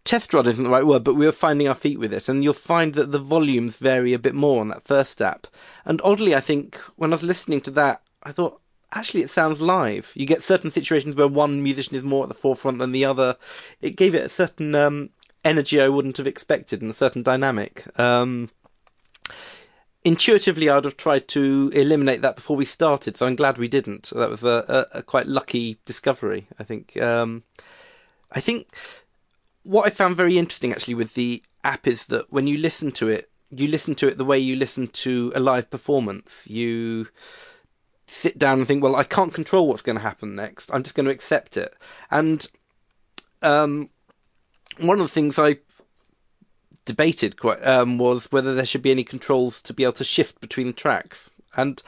test 0.05 0.35
rod 0.35 0.47
isn't 0.47 0.65
the 0.65 0.71
right 0.71 0.87
word, 0.87 1.05
but 1.05 1.15
we 1.15 1.27
were 1.27 1.33
finding 1.33 1.69
our 1.69 1.75
feet 1.75 1.99
with 1.99 2.13
it, 2.13 2.29
and 2.29 2.43
you'll 2.43 2.55
find 2.55 2.95
that 2.95 3.13
the 3.13 3.19
volumes 3.19 3.77
vary 3.77 4.13
a 4.13 4.19
bit 4.19 4.35
more 4.35 4.61
on 4.61 4.69
that 4.69 4.87
first 4.87 5.23
app. 5.23 5.47
And 5.85 6.01
oddly, 6.03 6.35
I 6.35 6.41
think 6.41 6.77
when 6.97 7.13
I 7.13 7.17
was 7.17 7.23
listening 7.23 7.61
to 7.63 7.71
that, 7.73 8.03
I 8.23 8.33
thought 8.33 8.61
actually 8.93 9.23
it 9.23 9.31
sounds 9.31 9.61
live. 9.61 10.11
You 10.15 10.27
get 10.27 10.43
certain 10.43 10.71
situations 10.71 11.15
where 11.15 11.29
one 11.29 11.63
musician 11.63 11.97
is 11.97 12.03
more 12.03 12.25
at 12.25 12.29
the 12.29 12.35
forefront 12.35 12.79
than 12.79 12.93
the 12.93 13.05
other. 13.05 13.37
It 13.81 13.97
gave 13.97 14.15
it 14.15 14.25
a 14.25 14.29
certain 14.29 14.75
um, 14.75 15.11
energy 15.45 15.81
I 15.81 15.89
wouldn't 15.89 16.19
have 16.19 16.27
expected 16.27 16.83
and 16.83 16.91
a 16.91 16.95
certain 16.95 17.23
dynamic. 17.23 17.85
Um, 17.99 18.51
intuitively, 20.05 20.69
I'd 20.69 20.85
have 20.85 20.97
tried 20.97 21.29
to 21.29 21.71
eliminate 21.75 22.23
that 22.23 22.37
before 22.37 22.57
we 22.57 22.65
started, 22.65 23.17
so 23.17 23.27
I'm 23.27 23.37
glad 23.37 23.57
we 23.57 23.69
didn't. 23.69 24.13
That 24.15 24.31
was 24.31 24.45
a, 24.45 24.89
a, 24.93 24.99
a 24.99 25.03
quite 25.03 25.27
lucky 25.27 25.79
discovery, 25.85 26.49
I 26.59 26.65
think. 26.65 27.01
Um, 27.01 27.45
I 28.31 28.41
think 28.41 28.77
what 29.63 29.87
I 29.87 29.91
found 29.91 30.17
very 30.17 30.39
interesting 30.39 30.73
actually 30.73 30.95
with 30.95 31.15
the 31.15 31.43
app 31.65 31.87
is 31.87 32.07
that 32.07 32.33
when 32.33 32.47
you 32.47 32.59
listen 32.59 32.93
to 32.93 33.09
it, 33.09 33.31
you 33.51 33.69
listen 33.69 33.95
to 33.97 34.09
it 34.09 34.19
the 34.19 34.25
way 34.25 34.39
you 34.39 34.57
listen 34.57 34.89
to 34.89 35.33
a 35.35 35.41
live 35.41 35.71
performance. 35.71 36.47
You 36.49 37.09
sit 38.07 38.39
down 38.39 38.59
and 38.59 38.67
think, 38.67 38.83
well, 38.83 38.97
I 38.97 39.05
can't 39.05 39.35
control 39.35 39.69
what's 39.69 39.83
going 39.83 39.97
to 39.97 40.03
happen 40.03 40.35
next. 40.35 40.71
I'm 40.73 40.83
just 40.83 40.95
going 40.95 41.07
to 41.07 41.13
accept 41.13 41.57
it. 41.57 41.75
And 42.11 42.47
um, 43.43 43.91
one 44.79 45.01
of 45.01 45.07
the 45.07 45.13
things 45.13 45.39
I 45.39 45.59
debated 46.85 47.39
quite 47.39 47.65
um, 47.65 47.99
was 47.99 48.31
whether 48.33 48.55
there 48.55 48.67
should 48.67 48.83
be 48.83 48.91
any 48.91 49.05
controls 49.05 49.63
to 49.63 49.75
be 49.75 49.85
able 49.85 49.93
to 49.95 50.05
shift 50.05 50.41
between 50.41 50.67
the 50.67 50.73
tracks. 50.73 51.31
And 51.57 51.83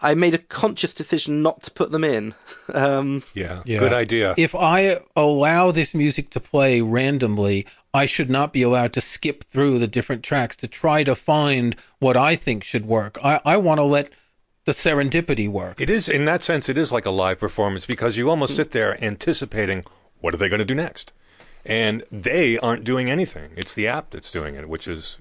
I 0.00 0.14
made 0.14 0.34
a 0.34 0.38
conscious 0.38 0.94
decision 0.94 1.42
not 1.42 1.62
to 1.64 1.70
put 1.70 1.90
them 1.90 2.04
in. 2.04 2.34
Um, 2.74 3.22
yeah, 3.32 3.62
yeah, 3.64 3.78
good 3.78 3.92
idea. 3.92 4.34
If 4.36 4.52
I 4.52 4.98
allow 5.14 5.70
this 5.70 5.94
music 5.94 6.30
to 6.30 6.40
play 6.40 6.80
randomly, 6.80 7.64
I 7.94 8.06
should 8.06 8.28
not 8.28 8.52
be 8.52 8.62
allowed 8.62 8.92
to 8.94 9.00
skip 9.00 9.44
through 9.44 9.78
the 9.78 9.86
different 9.86 10.24
tracks 10.24 10.56
to 10.56 10.68
try 10.68 11.04
to 11.04 11.14
find 11.14 11.76
what 12.00 12.16
I 12.16 12.34
think 12.34 12.64
should 12.64 12.84
work. 12.84 13.18
I, 13.22 13.40
I 13.44 13.56
want 13.56 13.78
to 13.78 13.84
let 13.84 14.10
the 14.64 14.72
serendipity 14.72 15.48
work. 15.48 15.80
It 15.80 15.88
is, 15.88 16.08
in 16.08 16.24
that 16.24 16.42
sense, 16.42 16.68
it 16.68 16.76
is 16.76 16.92
like 16.92 17.06
a 17.06 17.10
live 17.10 17.38
performance 17.38 17.86
because 17.86 18.16
you 18.16 18.28
almost 18.28 18.56
sit 18.56 18.72
there 18.72 19.02
anticipating 19.02 19.84
what 20.20 20.34
are 20.34 20.38
they 20.38 20.48
going 20.48 20.58
to 20.58 20.64
do 20.64 20.74
next? 20.74 21.12
And 21.64 22.02
they 22.10 22.58
aren't 22.58 22.84
doing 22.84 23.08
anything. 23.08 23.52
It's 23.56 23.74
the 23.74 23.86
app 23.86 24.10
that's 24.10 24.30
doing 24.30 24.56
it, 24.56 24.68
which 24.68 24.88
is, 24.88 25.18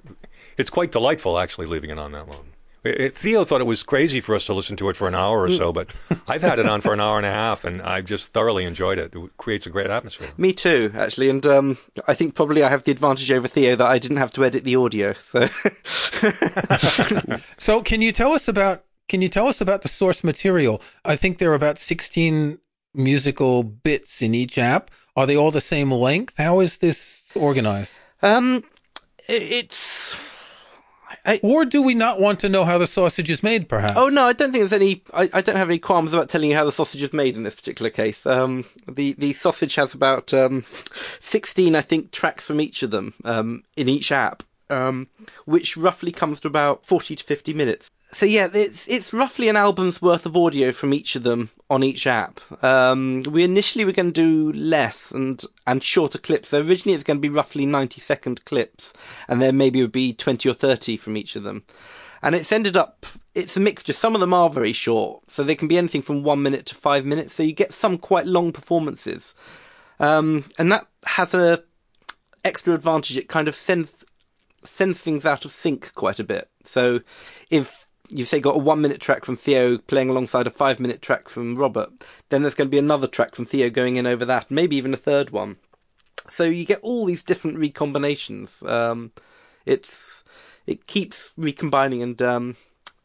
it's 0.57 0.69
quite 0.69 0.91
delightful 0.91 1.37
actually 1.39 1.67
leaving 1.67 1.91
it 1.91 1.99
on 1.99 2.11
that 2.11 2.27
long. 2.27 2.47
It, 2.85 3.15
Theo 3.15 3.43
thought 3.43 3.61
it 3.61 3.65
was 3.65 3.81
crazy 3.81 4.19
for 4.19 4.35
us 4.35 4.45
to 4.45 4.53
listen 4.53 4.77
to 4.77 4.89
it 4.89 4.95
for 4.95 5.07
an 5.07 5.15
hour 5.15 5.41
or 5.41 5.49
so, 5.49 5.73
but 5.73 5.89
I've 6.27 6.43
had 6.43 6.59
it 6.59 6.69
on 6.69 6.81
for 6.81 6.93
an 6.93 6.99
hour 6.99 7.17
and 7.17 7.25
a 7.25 7.31
half, 7.31 7.65
and 7.65 7.81
I've 7.81 8.05
just 8.05 8.31
thoroughly 8.31 8.63
enjoyed 8.63 8.99
it. 8.99 9.15
It 9.15 9.37
creates 9.37 9.65
a 9.65 9.71
great 9.71 9.89
atmosphere. 9.89 10.29
Me 10.37 10.53
too, 10.53 10.91
actually, 10.95 11.29
and 11.29 11.45
um, 11.47 11.77
I 12.07 12.13
think 12.13 12.35
probably 12.35 12.63
I 12.63 12.69
have 12.69 12.83
the 12.83 12.91
advantage 12.91 13.31
over 13.31 13.47
Theo 13.47 13.75
that 13.75 13.87
I 13.87 13.97
didn't 13.97 14.17
have 14.17 14.31
to 14.33 14.45
edit 14.45 14.65
the 14.65 14.75
audio. 14.75 15.13
So, 15.13 15.47
so 17.57 17.81
can 17.81 18.03
you 18.03 18.11
tell 18.11 18.33
us 18.33 18.47
about 18.47 18.85
can 19.09 19.21
you 19.21 19.29
tell 19.29 19.47
us 19.47 19.61
about 19.61 19.81
the 19.81 19.89
source 19.89 20.23
material? 20.23 20.79
I 21.03 21.15
think 21.15 21.39
there 21.39 21.51
are 21.51 21.55
about 21.55 21.79
sixteen 21.79 22.59
musical 22.93 23.63
bits 23.63 24.21
in 24.21 24.35
each 24.35 24.59
app. 24.59 24.91
Are 25.15 25.25
they 25.25 25.35
all 25.35 25.51
the 25.51 25.61
same 25.61 25.91
length? 25.91 26.35
How 26.37 26.59
is 26.59 26.77
this 26.77 27.31
organized? 27.35 27.91
Um, 28.21 28.63
it's 29.27 30.15
I, 31.25 31.39
or 31.41 31.65
do 31.65 31.81
we 31.81 31.95
not 31.95 32.19
want 32.19 32.39
to 32.41 32.49
know 32.49 32.65
how 32.65 32.77
the 32.77 32.87
sausage 32.87 33.29
is 33.29 33.41
made, 33.41 33.67
perhaps? 33.67 33.93
Oh, 33.95 34.09
no, 34.09 34.25
I 34.25 34.33
don't 34.33 34.51
think 34.51 34.61
there's 34.61 34.73
any. 34.73 35.01
I, 35.13 35.29
I 35.33 35.41
don't 35.41 35.55
have 35.55 35.69
any 35.69 35.79
qualms 35.79 36.13
about 36.13 36.29
telling 36.29 36.49
you 36.49 36.55
how 36.55 36.65
the 36.65 36.71
sausage 36.71 37.01
is 37.01 37.13
made 37.13 37.35
in 37.35 37.43
this 37.43 37.55
particular 37.55 37.89
case. 37.89 38.25
Um, 38.25 38.65
the, 38.87 39.13
the 39.13 39.33
sausage 39.33 39.75
has 39.75 39.93
about 39.93 40.33
um, 40.33 40.65
16, 41.19 41.75
I 41.75 41.81
think, 41.81 42.11
tracks 42.11 42.45
from 42.45 42.61
each 42.61 42.83
of 42.83 42.91
them 42.91 43.13
um, 43.23 43.63
in 43.75 43.89
each 43.89 44.11
app, 44.11 44.43
um, 44.69 45.07
which 45.45 45.75
roughly 45.75 46.11
comes 46.11 46.39
to 46.41 46.47
about 46.47 46.85
40 46.85 47.15
to 47.15 47.23
50 47.23 47.53
minutes 47.53 47.89
so 48.11 48.25
yeah, 48.25 48.47
it's 48.53 48.87
it's 48.87 49.13
roughly 49.13 49.49
an 49.49 49.57
album's 49.57 50.01
worth 50.01 50.25
of 50.25 50.37
audio 50.37 50.71
from 50.71 50.93
each 50.93 51.15
of 51.15 51.23
them 51.23 51.49
on 51.69 51.83
each 51.83 52.07
app. 52.07 52.39
Um, 52.63 53.23
we 53.23 53.43
initially 53.43 53.83
were 53.83 53.91
going 53.91 54.13
to 54.13 54.51
do 54.51 54.57
less 54.57 55.11
and 55.11 55.43
and 55.67 55.83
shorter 55.83 56.17
clips. 56.17 56.49
So 56.49 56.59
originally 56.59 56.93
it's 56.93 57.03
going 57.03 57.17
to 57.17 57.21
be 57.21 57.29
roughly 57.29 57.65
ninety 57.65 57.99
second 57.99 58.45
clips, 58.45 58.93
and 59.27 59.41
then 59.41 59.57
maybe 59.57 59.79
it 59.79 59.83
would 59.83 59.91
be 59.91 60.13
twenty 60.13 60.47
or 60.47 60.53
thirty 60.53 60.97
from 60.97 61.17
each 61.17 61.35
of 61.35 61.43
them. 61.43 61.63
And 62.21 62.35
it's 62.35 62.51
ended 62.51 62.77
up 62.77 63.05
it's 63.33 63.57
a 63.57 63.59
mixture. 63.59 63.93
Some 63.93 64.15
of 64.15 64.21
them 64.21 64.33
are 64.33 64.49
very 64.49 64.73
short, 64.73 65.29
so 65.29 65.43
they 65.43 65.55
can 65.55 65.67
be 65.67 65.77
anything 65.77 66.01
from 66.01 66.23
one 66.23 66.41
minute 66.41 66.65
to 66.67 66.75
five 66.75 67.05
minutes. 67.05 67.33
So 67.33 67.43
you 67.43 67.53
get 67.53 67.73
some 67.73 67.97
quite 67.97 68.25
long 68.25 68.53
performances, 68.53 69.35
um, 69.99 70.45
and 70.57 70.71
that 70.71 70.87
has 71.05 71.33
a 71.33 71.63
extra 72.45 72.73
advantage. 72.73 73.17
It 73.17 73.27
kind 73.27 73.47
of 73.47 73.55
sends 73.55 74.05
sends 74.63 75.01
things 75.01 75.25
out 75.25 75.43
of 75.43 75.51
sync 75.51 75.93
quite 75.95 76.19
a 76.19 76.23
bit. 76.23 76.49
So 76.63 77.01
if 77.49 77.89
you've 78.09 78.27
say 78.27 78.39
got 78.39 78.55
a 78.55 78.59
one 78.59 78.81
minute 78.81 79.01
track 79.01 79.25
from 79.25 79.35
Theo 79.35 79.77
playing 79.77 80.09
alongside 80.09 80.47
a 80.47 80.51
five 80.51 80.79
minute 80.79 81.01
track 81.01 81.29
from 81.29 81.55
Robert, 81.55 81.89
then 82.29 82.41
there's 82.41 82.55
going 82.55 82.67
to 82.67 82.71
be 82.71 82.77
another 82.77 83.07
track 83.07 83.35
from 83.35 83.45
Theo 83.45 83.69
going 83.69 83.95
in 83.95 84.07
over 84.07 84.25
that, 84.25 84.49
maybe 84.49 84.75
even 84.75 84.93
a 84.93 84.97
third 84.97 85.29
one. 85.31 85.57
So 86.29 86.43
you 86.43 86.65
get 86.65 86.79
all 86.81 87.05
these 87.05 87.23
different 87.23 87.57
recombinations. 87.57 88.67
Um, 88.67 89.11
it's 89.65 90.23
it 90.65 90.87
keeps 90.87 91.31
recombining 91.37 92.01
and 92.01 92.21
um, 92.21 92.57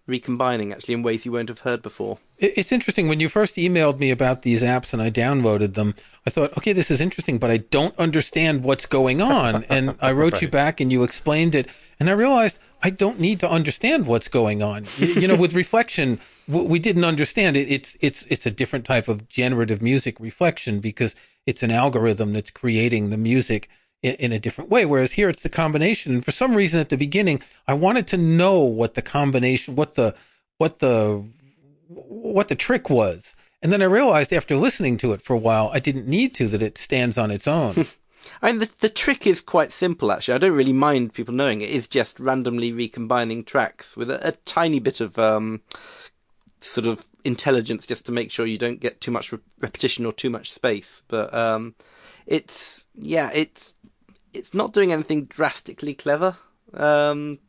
recombining 0.06 0.72
actually 0.72 0.94
in 0.94 1.02
ways 1.02 1.24
you 1.24 1.32
won't 1.32 1.48
have 1.48 1.60
heard 1.60 1.82
before. 1.82 2.18
It's 2.38 2.72
interesting 2.72 3.08
when 3.08 3.20
you 3.20 3.28
first 3.28 3.56
emailed 3.56 3.98
me 3.98 4.10
about 4.10 4.42
these 4.42 4.62
apps 4.62 4.92
and 4.92 5.02
I 5.02 5.10
downloaded 5.10 5.74
them. 5.74 5.94
I 6.26 6.30
thought, 6.30 6.56
okay, 6.56 6.72
this 6.72 6.90
is 6.90 7.00
interesting, 7.00 7.38
but 7.38 7.50
I 7.50 7.58
don't 7.58 7.96
understand 7.98 8.62
what's 8.62 8.86
going 8.86 9.20
on. 9.20 9.64
And 9.70 9.96
I 10.00 10.12
wrote 10.12 10.34
right. 10.34 10.42
you 10.42 10.48
back 10.48 10.80
and 10.80 10.90
you 10.90 11.04
explained 11.04 11.54
it, 11.54 11.68
and 11.98 12.10
I 12.10 12.12
realized 12.12 12.58
I 12.82 12.90
don't 12.90 13.20
need 13.20 13.40
to 13.40 13.50
understand 13.50 14.06
what's 14.06 14.28
going 14.28 14.62
on. 14.62 14.86
You, 14.98 15.28
know, 15.28 15.36
with 15.36 15.52
reflection, 15.52 16.20
we 16.48 16.78
didn't 16.78 17.04
understand 17.04 17.56
it. 17.56 17.70
It's 17.70 17.96
it's 18.00 18.24
it's 18.26 18.46
a 18.46 18.50
different 18.50 18.84
type 18.84 19.08
of 19.08 19.28
generative 19.28 19.82
music 19.82 20.18
reflection 20.18 20.80
because 20.80 21.14
it's 21.46 21.62
an 21.62 21.70
algorithm 21.70 22.32
that's 22.32 22.50
creating 22.50 23.10
the 23.10 23.16
music 23.16 23.68
in, 24.02 24.14
in, 24.14 24.32
a 24.32 24.38
different 24.38 24.70
way. 24.70 24.86
Whereas 24.86 25.12
here, 25.12 25.28
it's 25.28 25.42
the 25.42 25.48
combination. 25.48 26.14
And 26.14 26.24
for 26.24 26.32
some 26.32 26.54
reason, 26.54 26.80
at 26.80 26.88
the 26.88 26.96
beginning, 26.96 27.42
I 27.68 27.74
wanted 27.74 28.06
to 28.08 28.16
know 28.16 28.60
what 28.60 28.94
the 28.94 29.02
combination, 29.02 29.76
what 29.76 29.94
the 29.94 30.14
what 30.58 30.78
the 30.78 31.24
what 31.88 32.48
the 32.48 32.54
trick 32.54 32.88
was. 32.88 33.36
And 33.62 33.72
then 33.72 33.82
I 33.82 33.86
realized 33.86 34.32
after 34.32 34.56
listening 34.56 34.96
to 34.98 35.12
it 35.12 35.22
for 35.22 35.34
a 35.34 35.38
while, 35.38 35.70
I 35.72 35.80
didn't 35.80 36.06
need 36.06 36.34
to, 36.36 36.48
that 36.48 36.62
it 36.62 36.78
stands 36.78 37.18
on 37.18 37.30
its 37.30 37.46
own. 37.46 37.86
I 38.42 38.50
mean, 38.50 38.60
the, 38.60 38.70
the 38.80 38.88
trick 38.88 39.26
is 39.26 39.40
quite 39.40 39.72
simple, 39.72 40.12
actually. 40.12 40.34
I 40.34 40.38
don't 40.38 40.56
really 40.56 40.72
mind 40.72 41.14
people 41.14 41.34
knowing 41.34 41.60
it. 41.60 41.70
It's 41.70 41.88
just 41.88 42.20
randomly 42.20 42.72
recombining 42.72 43.44
tracks 43.44 43.96
with 43.96 44.10
a, 44.10 44.28
a 44.28 44.32
tiny 44.32 44.78
bit 44.78 45.00
of 45.00 45.18
um, 45.18 45.62
sort 46.60 46.86
of 46.86 47.06
intelligence 47.24 47.86
just 47.86 48.06
to 48.06 48.12
make 48.12 48.30
sure 48.30 48.46
you 48.46 48.58
don't 48.58 48.80
get 48.80 49.00
too 49.00 49.10
much 49.10 49.32
re- 49.32 49.38
repetition 49.60 50.06
or 50.06 50.12
too 50.12 50.30
much 50.30 50.52
space. 50.52 51.02
But 51.08 51.32
um, 51.34 51.74
it's, 52.26 52.84
yeah, 52.94 53.30
it's 53.34 53.74
it's 54.32 54.54
not 54.54 54.72
doing 54.72 54.92
anything 54.92 55.24
drastically 55.24 55.94
clever. 55.94 56.36
Um, 56.74 57.40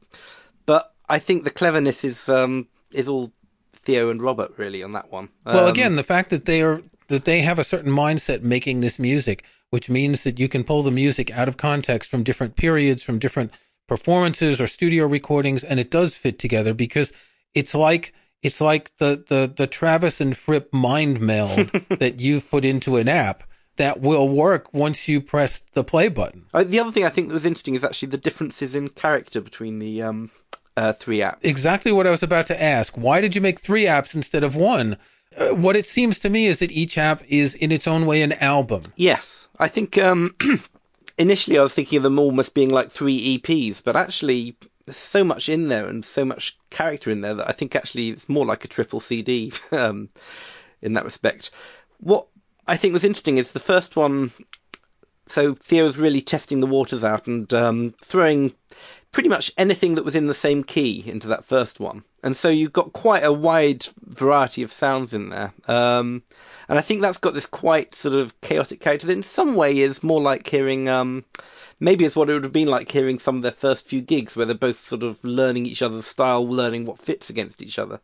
but 0.65 0.93
I 1.09 1.19
think 1.19 1.43
the 1.43 1.51
cleverness 1.51 2.03
is 2.03 2.27
um, 2.29 2.67
is 2.91 3.07
all 3.07 3.31
Theo 3.73 4.09
and 4.09 4.21
Robert 4.21 4.53
really 4.57 4.83
on 4.83 4.93
that 4.93 5.11
one. 5.11 5.29
well, 5.45 5.65
um, 5.65 5.69
again, 5.69 5.95
the 5.95 6.03
fact 6.03 6.29
that 6.29 6.45
they 6.45 6.61
are 6.61 6.81
that 7.07 7.25
they 7.25 7.41
have 7.41 7.59
a 7.59 7.63
certain 7.63 7.91
mindset 7.91 8.41
making 8.41 8.81
this 8.81 8.97
music 8.97 9.43
which 9.71 9.89
means 9.89 10.23
that 10.23 10.39
you 10.39 10.47
can 10.47 10.63
pull 10.63 10.83
the 10.83 10.91
music 10.91 11.31
out 11.31 11.47
of 11.47 11.57
context 11.57 12.09
from 12.09 12.23
different 12.23 12.55
periods, 12.55 13.01
from 13.01 13.17
different 13.17 13.51
performances 13.87 14.61
or 14.61 14.67
studio 14.67 15.07
recordings, 15.07 15.63
and 15.63 15.79
it 15.79 15.89
does 15.89 16.15
fit 16.15 16.37
together 16.37 16.73
because 16.73 17.11
it's 17.55 17.73
like 17.73 18.13
it's 18.43 18.61
like 18.61 18.91
the 18.97 19.23
the 19.27 19.51
the 19.53 19.67
Travis 19.67 20.21
and 20.21 20.37
Fripp 20.37 20.71
mind 20.73 21.19
meld 21.19 21.69
that 21.89 22.19
you've 22.19 22.49
put 22.49 22.63
into 22.63 22.97
an 22.97 23.09
app 23.09 23.43
that 23.77 24.01
will 24.01 24.29
work 24.29 24.73
once 24.73 25.07
you 25.07 25.21
press 25.21 25.61
the 25.73 25.83
play 25.83 26.09
button. 26.09 26.45
Uh, 26.53 26.63
the 26.63 26.79
other 26.79 26.91
thing 26.91 27.05
I 27.05 27.09
think 27.09 27.29
that 27.29 27.33
was 27.33 27.45
interesting 27.45 27.75
is 27.75 27.83
actually 27.83 28.09
the 28.09 28.17
differences 28.17 28.75
in 28.75 28.89
character 28.89 29.41
between 29.41 29.79
the 29.79 30.01
um, 30.01 30.31
uh, 30.75 30.93
three 30.93 31.19
apps. 31.19 31.39
Exactly 31.41 31.91
what 31.91 32.07
I 32.07 32.11
was 32.11 32.23
about 32.23 32.47
to 32.47 32.61
ask. 32.61 32.97
Why 32.97 33.21
did 33.21 33.35
you 33.35 33.41
make 33.41 33.59
three 33.59 33.85
apps 33.85 34.13
instead 34.13 34.43
of 34.43 34.55
one? 34.55 34.97
Uh, 35.35 35.49
what 35.49 35.75
it 35.75 35.87
seems 35.87 36.19
to 36.19 36.29
me 36.29 36.45
is 36.47 36.59
that 36.59 36.71
each 36.71 36.97
app 36.97 37.23
is 37.27 37.55
in 37.55 37.71
its 37.71 37.87
own 37.87 38.05
way 38.05 38.21
an 38.21 38.33
album. 38.33 38.83
Yes. 38.95 39.40
I 39.61 39.67
think 39.67 39.97
um, 39.99 40.35
initially 41.19 41.59
I 41.59 41.61
was 41.61 41.75
thinking 41.75 41.97
of 41.97 42.03
them 42.03 42.17
almost 42.17 42.55
being 42.55 42.71
like 42.71 42.89
three 42.89 43.37
EPs, 43.37 43.83
but 43.83 43.95
actually 43.95 44.57
there's 44.85 44.97
so 44.97 45.23
much 45.23 45.47
in 45.47 45.69
there 45.69 45.85
and 45.85 46.03
so 46.03 46.25
much 46.25 46.57
character 46.71 47.11
in 47.11 47.21
there 47.21 47.35
that 47.35 47.47
I 47.47 47.51
think 47.51 47.75
actually 47.75 48.09
it's 48.09 48.27
more 48.27 48.45
like 48.45 48.65
a 48.65 48.67
triple 48.67 48.99
CD 48.99 49.53
um, 49.71 50.09
in 50.81 50.93
that 50.93 51.05
respect. 51.05 51.51
What 51.99 52.25
I 52.67 52.75
think 52.75 52.93
was 52.93 53.03
interesting 53.03 53.37
is 53.37 53.51
the 53.51 53.59
first 53.59 53.95
one. 53.95 54.31
So 55.27 55.53
Theo 55.53 55.85
was 55.85 55.97
really 55.97 56.21
testing 56.21 56.59
the 56.59 56.67
waters 56.67 57.03
out 57.03 57.27
and 57.27 57.53
um, 57.53 57.93
throwing 58.01 58.55
pretty 59.11 59.29
much 59.29 59.51
anything 59.57 59.95
that 59.95 60.05
was 60.05 60.15
in 60.15 60.27
the 60.27 60.33
same 60.33 60.63
key 60.63 61.03
into 61.05 61.27
that 61.27 61.45
first 61.45 61.79
one. 61.79 62.03
And 62.23 62.37
so 62.37 62.49
you've 62.49 62.73
got 62.73 62.93
quite 62.93 63.23
a 63.23 63.33
wide 63.33 63.87
variety 64.01 64.63
of 64.63 64.71
sounds 64.71 65.13
in 65.13 65.29
there. 65.29 65.53
Um, 65.67 66.23
and 66.69 66.77
I 66.77 66.81
think 66.81 67.01
that's 67.01 67.17
got 67.17 67.33
this 67.33 67.45
quite 67.45 67.93
sort 67.93 68.15
of 68.15 68.39
chaotic 68.41 68.79
character 68.79 69.07
that 69.07 69.13
in 69.13 69.23
some 69.23 69.55
way 69.55 69.79
is 69.79 70.03
more 70.03 70.21
like 70.21 70.47
hearing, 70.47 70.87
um, 70.87 71.25
maybe 71.79 72.05
it's 72.05 72.15
what 72.15 72.29
it 72.29 72.33
would 72.33 72.43
have 72.43 72.53
been 72.53 72.69
like 72.69 72.91
hearing 72.91 73.19
some 73.19 73.37
of 73.37 73.41
their 73.41 73.51
first 73.51 73.85
few 73.85 74.01
gigs 74.01 74.35
where 74.35 74.45
they're 74.45 74.55
both 74.55 74.85
sort 74.85 75.03
of 75.03 75.21
learning 75.23 75.65
each 75.65 75.81
other's 75.81 76.07
style, 76.07 76.47
learning 76.47 76.85
what 76.85 76.99
fits 76.99 77.29
against 77.29 77.61
each 77.61 77.77
other. 77.77 77.99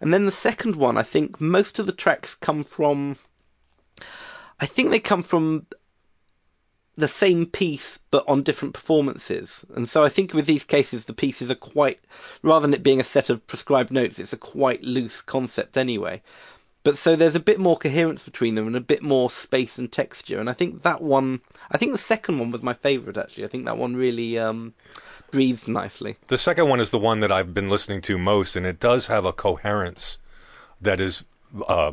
And 0.00 0.14
then 0.14 0.24
the 0.24 0.32
second 0.32 0.76
one, 0.76 0.96
I 0.96 1.02
think 1.02 1.40
most 1.40 1.78
of 1.78 1.86
the 1.86 1.92
tracks 1.92 2.34
come 2.34 2.62
from, 2.62 3.16
I 4.60 4.66
think 4.66 4.90
they 4.90 5.00
come 5.00 5.22
from 5.22 5.66
the 6.98 7.08
same 7.08 7.46
piece 7.46 8.00
but 8.10 8.24
on 8.26 8.42
different 8.42 8.74
performances. 8.74 9.64
And 9.74 9.88
so 9.88 10.02
I 10.02 10.08
think 10.08 10.34
with 10.34 10.46
these 10.46 10.64
cases, 10.64 11.04
the 11.04 11.12
pieces 11.14 11.48
are 11.48 11.54
quite, 11.54 12.00
rather 12.42 12.66
than 12.66 12.74
it 12.74 12.82
being 12.82 13.00
a 13.00 13.04
set 13.04 13.30
of 13.30 13.46
prescribed 13.46 13.92
notes, 13.92 14.18
it's 14.18 14.32
a 14.32 14.36
quite 14.36 14.82
loose 14.82 15.22
concept 15.22 15.76
anyway. 15.76 16.22
But 16.82 16.98
so 16.98 17.14
there's 17.14 17.36
a 17.36 17.40
bit 17.40 17.60
more 17.60 17.76
coherence 17.76 18.24
between 18.24 18.56
them 18.56 18.66
and 18.66 18.74
a 18.74 18.80
bit 18.80 19.02
more 19.02 19.30
space 19.30 19.78
and 19.78 19.90
texture. 19.92 20.40
And 20.40 20.50
I 20.50 20.54
think 20.54 20.82
that 20.82 21.00
one, 21.00 21.40
I 21.70 21.78
think 21.78 21.92
the 21.92 21.98
second 21.98 22.40
one 22.40 22.50
was 22.50 22.62
my 22.62 22.74
favourite 22.74 23.16
actually. 23.16 23.44
I 23.44 23.48
think 23.48 23.64
that 23.66 23.78
one 23.78 23.94
really 23.94 24.36
um, 24.36 24.74
breathes 25.30 25.68
nicely. 25.68 26.16
The 26.26 26.38
second 26.38 26.68
one 26.68 26.80
is 26.80 26.90
the 26.90 26.98
one 26.98 27.20
that 27.20 27.30
I've 27.30 27.54
been 27.54 27.68
listening 27.68 28.00
to 28.02 28.18
most, 28.18 28.56
and 28.56 28.66
it 28.66 28.80
does 28.80 29.06
have 29.06 29.24
a 29.24 29.32
coherence 29.32 30.18
that 30.80 31.00
is 31.00 31.24
uh, 31.68 31.92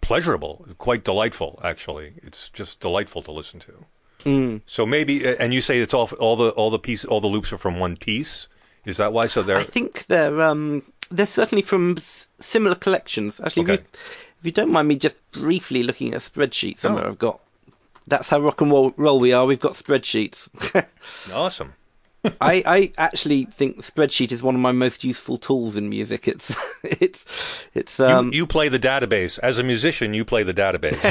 pleasurable, 0.00 0.66
quite 0.78 1.04
delightful. 1.04 1.60
Actually, 1.62 2.14
it's 2.16 2.48
just 2.50 2.80
delightful 2.80 3.22
to 3.22 3.30
listen 3.30 3.60
to. 3.60 3.84
Mm. 4.24 4.60
So 4.66 4.84
maybe, 4.84 5.26
and 5.26 5.54
you 5.54 5.60
say 5.60 5.78
it's 5.78 5.94
all 5.94 6.08
all 6.18 6.36
the 6.36 6.50
all 6.50 6.70
the 6.70 6.78
piece 6.78 7.04
all 7.04 7.20
the 7.20 7.28
loops 7.28 7.52
are 7.52 7.58
from 7.58 7.78
one 7.78 7.96
piece. 7.96 8.48
Is 8.84 8.96
that 8.96 9.12
why? 9.12 9.26
So 9.26 9.42
they're. 9.42 9.58
I 9.58 9.62
think 9.64 10.06
they're 10.06 10.40
um, 10.42 10.82
they're 11.10 11.26
certainly 11.26 11.62
from 11.62 11.96
s- 11.98 12.26
similar 12.40 12.74
collections. 12.74 13.40
Actually, 13.40 13.62
Okay. 13.64 13.74
if, 13.74 13.80
you, 13.80 13.86
if 14.40 14.46
you 14.46 14.52
don't 14.52 14.70
mind 14.72 14.88
me 14.88 14.96
just 14.96 15.16
briefly 15.32 15.82
looking 15.82 16.08
at 16.14 16.16
a 16.16 16.30
spreadsheet 16.30 16.78
somewhere, 16.78 17.04
Oh. 17.06 17.08
I've 17.10 17.18
got. 17.18 17.40
That's 18.06 18.30
how 18.30 18.40
rock 18.40 18.60
and 18.62 18.70
roll, 18.70 18.94
roll 18.96 19.20
we 19.20 19.32
are. 19.34 19.44
We've 19.44 19.60
got 19.60 19.74
spreadsheets. 19.74 20.48
awesome. 21.34 21.74
I, 22.40 22.62
I 22.66 22.92
actually 22.98 23.44
think 23.44 23.76
the 23.76 23.82
spreadsheet 23.82 24.32
is 24.32 24.42
one 24.42 24.54
of 24.54 24.60
my 24.60 24.72
most 24.72 25.04
useful 25.04 25.36
tools 25.36 25.76
in 25.76 25.88
music. 25.88 26.26
It's 26.26 26.56
it's 26.82 27.24
it's 27.74 27.98
You, 27.98 28.06
um 28.06 28.32
you 28.32 28.46
play 28.46 28.68
the 28.68 28.78
database 28.78 29.38
as 29.42 29.58
a 29.58 29.62
musician. 29.62 30.14
You 30.14 30.24
play 30.24 30.42
the 30.42 30.54
database. 30.54 31.02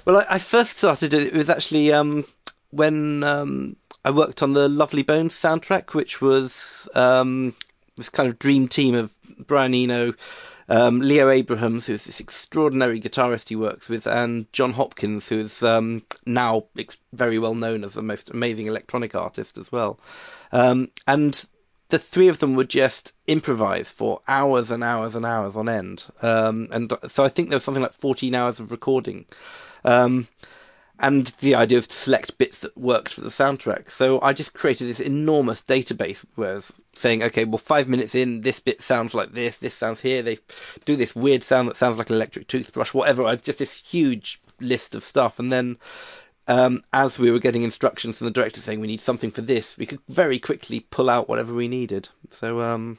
well 0.04 0.18
I, 0.18 0.34
I 0.34 0.38
first 0.38 0.78
started 0.78 1.14
it, 1.14 1.28
it 1.28 1.34
was 1.34 1.50
actually 1.50 1.92
um 1.92 2.24
when 2.70 3.22
um 3.22 3.76
I 4.04 4.10
worked 4.10 4.42
on 4.42 4.52
the 4.52 4.68
Lovely 4.68 5.02
Bones 5.02 5.34
soundtrack, 5.34 5.94
which 5.94 6.20
was 6.20 6.88
um 6.94 7.54
this 7.96 8.08
kind 8.08 8.28
of 8.28 8.38
dream 8.38 8.68
team 8.68 8.94
of 8.94 9.14
Brian 9.46 9.74
Eno, 9.74 10.14
um, 10.68 11.00
Leo 11.00 11.30
Abrahams, 11.30 11.86
who's 11.86 12.04
this 12.04 12.20
extraordinary 12.20 13.00
guitarist 13.00 13.48
he 13.48 13.56
works 13.56 13.88
with, 13.88 14.06
and 14.06 14.52
Jon 14.52 14.74
Hopkins, 14.74 15.28
who's 15.28 15.62
um, 15.62 16.02
now 16.26 16.64
ex- 16.76 17.00
very 17.12 17.38
well 17.38 17.54
known 17.54 17.84
as 17.84 17.94
the 17.94 18.02
most 18.02 18.30
amazing 18.30 18.66
electronic 18.66 19.14
artist 19.14 19.56
as 19.56 19.72
well. 19.72 19.98
Um, 20.52 20.90
and 21.06 21.44
the 21.88 21.98
three 21.98 22.28
of 22.28 22.38
them 22.38 22.54
would 22.54 22.68
just 22.68 23.12
improvise 23.26 23.90
for 23.90 24.20
hours 24.28 24.70
and 24.70 24.84
hours 24.84 25.14
and 25.14 25.24
hours 25.24 25.56
on 25.56 25.68
end. 25.68 26.04
Um, 26.20 26.68
and 26.70 26.92
so 27.08 27.24
I 27.24 27.28
think 27.28 27.48
there 27.48 27.56
was 27.56 27.64
something 27.64 27.82
like 27.82 27.94
14 27.94 28.34
hours 28.34 28.60
of 28.60 28.70
recording. 28.70 29.24
Um, 29.84 30.28
and 31.00 31.26
the 31.40 31.54
idea 31.54 31.80
to 31.80 31.92
select 31.92 32.38
bits 32.38 32.58
that 32.60 32.76
worked 32.76 33.14
for 33.14 33.20
the 33.20 33.28
soundtrack. 33.28 33.90
So 33.90 34.20
I 34.20 34.32
just 34.32 34.54
created 34.54 34.88
this 34.88 35.00
enormous 35.00 35.62
database 35.62 36.24
where 36.34 36.60
saying, 36.96 37.22
okay, 37.22 37.44
well, 37.44 37.58
five 37.58 37.88
minutes 37.88 38.14
in, 38.14 38.40
this 38.40 38.58
bit 38.58 38.82
sounds 38.82 39.14
like 39.14 39.32
this, 39.32 39.58
this 39.58 39.74
sounds 39.74 40.00
here, 40.00 40.22
they 40.22 40.38
do 40.84 40.96
this 40.96 41.14
weird 41.14 41.44
sound 41.44 41.68
that 41.68 41.76
sounds 41.76 41.98
like 41.98 42.10
an 42.10 42.16
electric 42.16 42.48
toothbrush, 42.48 42.92
whatever. 42.92 43.30
It's 43.32 43.44
just 43.44 43.60
this 43.60 43.88
huge 43.88 44.40
list 44.60 44.96
of 44.96 45.04
stuff. 45.04 45.38
And 45.38 45.52
then 45.52 45.78
um, 46.48 46.82
as 46.92 47.18
we 47.18 47.30
were 47.30 47.38
getting 47.38 47.62
instructions 47.62 48.18
from 48.18 48.24
the 48.24 48.32
director 48.32 48.60
saying 48.60 48.80
we 48.80 48.88
need 48.88 49.00
something 49.00 49.30
for 49.30 49.42
this, 49.42 49.78
we 49.78 49.86
could 49.86 50.00
very 50.08 50.40
quickly 50.40 50.80
pull 50.80 51.08
out 51.08 51.28
whatever 51.28 51.54
we 51.54 51.68
needed. 51.68 52.08
So, 52.30 52.62
um, 52.62 52.98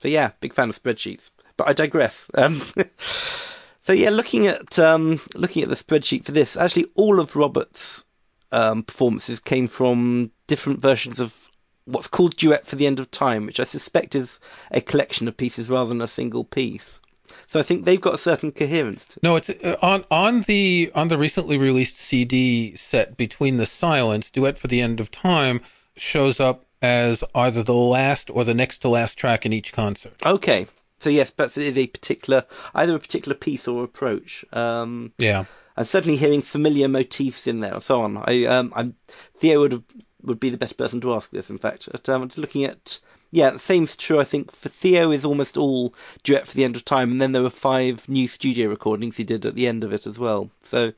so 0.00 0.06
yeah, 0.06 0.32
big 0.40 0.54
fan 0.54 0.68
of 0.68 0.80
spreadsheets. 0.80 1.30
But 1.56 1.68
I 1.68 1.72
digress. 1.72 2.30
Um, 2.34 2.62
so 3.90 3.94
yeah, 3.94 4.10
looking 4.10 4.46
at 4.46 4.78
um, 4.78 5.20
looking 5.34 5.64
at 5.64 5.68
the 5.68 5.74
spreadsheet 5.74 6.24
for 6.24 6.30
this, 6.30 6.56
actually, 6.56 6.86
all 6.94 7.18
of 7.18 7.34
Robert's 7.34 8.04
um, 8.52 8.84
performances 8.84 9.40
came 9.40 9.66
from 9.66 10.30
different 10.46 10.80
versions 10.80 11.18
of 11.18 11.48
what's 11.86 12.06
called 12.06 12.36
Duet 12.36 12.68
for 12.68 12.76
the 12.76 12.86
End 12.86 13.00
of 13.00 13.10
Time, 13.10 13.46
which 13.46 13.58
I 13.58 13.64
suspect 13.64 14.14
is 14.14 14.38
a 14.70 14.80
collection 14.80 15.26
of 15.26 15.36
pieces 15.36 15.68
rather 15.68 15.88
than 15.88 16.00
a 16.00 16.06
single 16.06 16.44
piece. 16.44 17.00
So 17.48 17.58
I 17.58 17.64
think 17.64 17.84
they've 17.84 18.00
got 18.00 18.14
a 18.14 18.18
certain 18.18 18.52
coherence. 18.52 19.06
To 19.06 19.20
No, 19.24 19.34
it's 19.34 19.50
uh, 19.50 19.74
on 19.82 20.04
on 20.08 20.42
the 20.42 20.92
on 20.94 21.08
the 21.08 21.18
recently 21.18 21.58
released 21.58 21.98
CD 21.98 22.76
set 22.76 23.16
between 23.16 23.56
the 23.56 23.66
silence 23.66 24.30
duet 24.30 24.56
for 24.56 24.68
the 24.68 24.80
end 24.80 25.00
of 25.00 25.10
time 25.10 25.62
shows 25.96 26.38
up 26.38 26.64
as 26.80 27.24
either 27.34 27.64
the 27.64 27.74
last 27.74 28.30
or 28.30 28.44
the 28.44 28.54
next 28.54 28.78
to 28.82 28.88
last 28.88 29.18
track 29.18 29.44
in 29.44 29.52
each 29.52 29.72
concert. 29.72 30.14
Okay. 30.24 30.68
So 31.00 31.08
yes, 31.10 31.30
perhaps 31.30 31.56
it 31.58 31.64
is 31.66 31.76
a 31.78 31.86
particular, 31.86 32.44
either 32.74 32.94
a 32.94 32.98
particular 33.00 33.34
piece 33.36 33.66
or 33.66 33.82
approach. 33.84 34.44
Um, 34.52 35.12
Yeah. 35.18 35.44
and 35.76 35.86
certainly 35.86 36.16
hearing 36.18 36.42
familiar 36.42 36.88
motifs 36.88 37.46
in 37.46 37.60
there 37.60 37.72
and 37.74 37.82
so 37.82 38.02
on. 38.02 38.18
I, 38.26 38.44
um, 38.44 38.72
I'm, 38.76 38.94
Theo 39.36 39.60
would 39.60 39.72
have, 39.72 39.82
would 40.22 40.38
be 40.40 40.50
the 40.50 40.58
better 40.58 40.74
person 40.74 41.00
to 41.00 41.14
ask 41.14 41.30
this, 41.30 41.48
in 41.48 41.56
fact. 41.58 41.88
But, 41.90 42.06
um, 42.08 42.28
just 42.28 42.36
looking 42.38 42.64
at, 42.64 42.98
yeah, 43.30 43.48
the 43.50 43.58
same's 43.58 43.96
true, 43.96 44.20
I 44.20 44.24
think, 44.24 44.52
for 44.52 44.68
Theo 44.68 45.10
is 45.10 45.24
almost 45.24 45.56
all 45.56 45.94
duet 46.22 46.46
for 46.46 46.54
the 46.54 46.64
end 46.64 46.76
of 46.76 46.84
time, 46.84 47.10
and 47.12 47.22
then 47.22 47.32
there 47.32 47.42
were 47.42 47.48
five 47.48 48.06
new 48.08 48.28
studio 48.28 48.68
recordings 48.68 49.16
he 49.16 49.24
did 49.24 49.46
at 49.46 49.54
the 49.54 49.66
end 49.66 49.82
of 49.84 49.94
it 49.94 50.06
as 50.06 50.18
well. 50.18 50.50
So, 50.64 50.92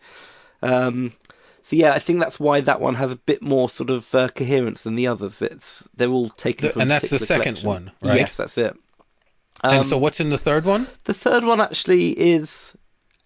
um, 0.62 1.12
so 1.62 1.76
yeah, 1.76 1.92
I 1.92 1.98
think 2.00 2.18
that's 2.18 2.40
why 2.40 2.60
that 2.62 2.80
one 2.80 2.96
has 2.96 3.12
a 3.12 3.16
bit 3.16 3.42
more 3.42 3.68
sort 3.68 3.90
of 3.90 4.12
uh, 4.14 4.28
coherence 4.30 4.82
than 4.82 4.96
the 4.96 5.06
others. 5.06 5.40
It's 5.40 5.88
they're 5.94 6.08
all 6.08 6.30
taken 6.30 6.66
The- 6.66 6.72
from, 6.72 6.82
and 6.82 6.90
that's 6.90 7.10
the 7.10 7.18
second 7.20 7.58
collection. 7.58 7.68
one, 7.68 7.92
right? 8.02 8.16
Yes, 8.18 8.36
that's 8.36 8.58
it. 8.58 8.76
And 9.62 9.80
Um, 9.80 9.84
so 9.84 9.98
what's 9.98 10.20
in 10.20 10.30
the 10.30 10.38
third 10.38 10.64
one? 10.64 10.86
the 11.04 11.14
third 11.14 11.44
one 11.44 11.60
actually 11.60 12.10
is 12.18 12.74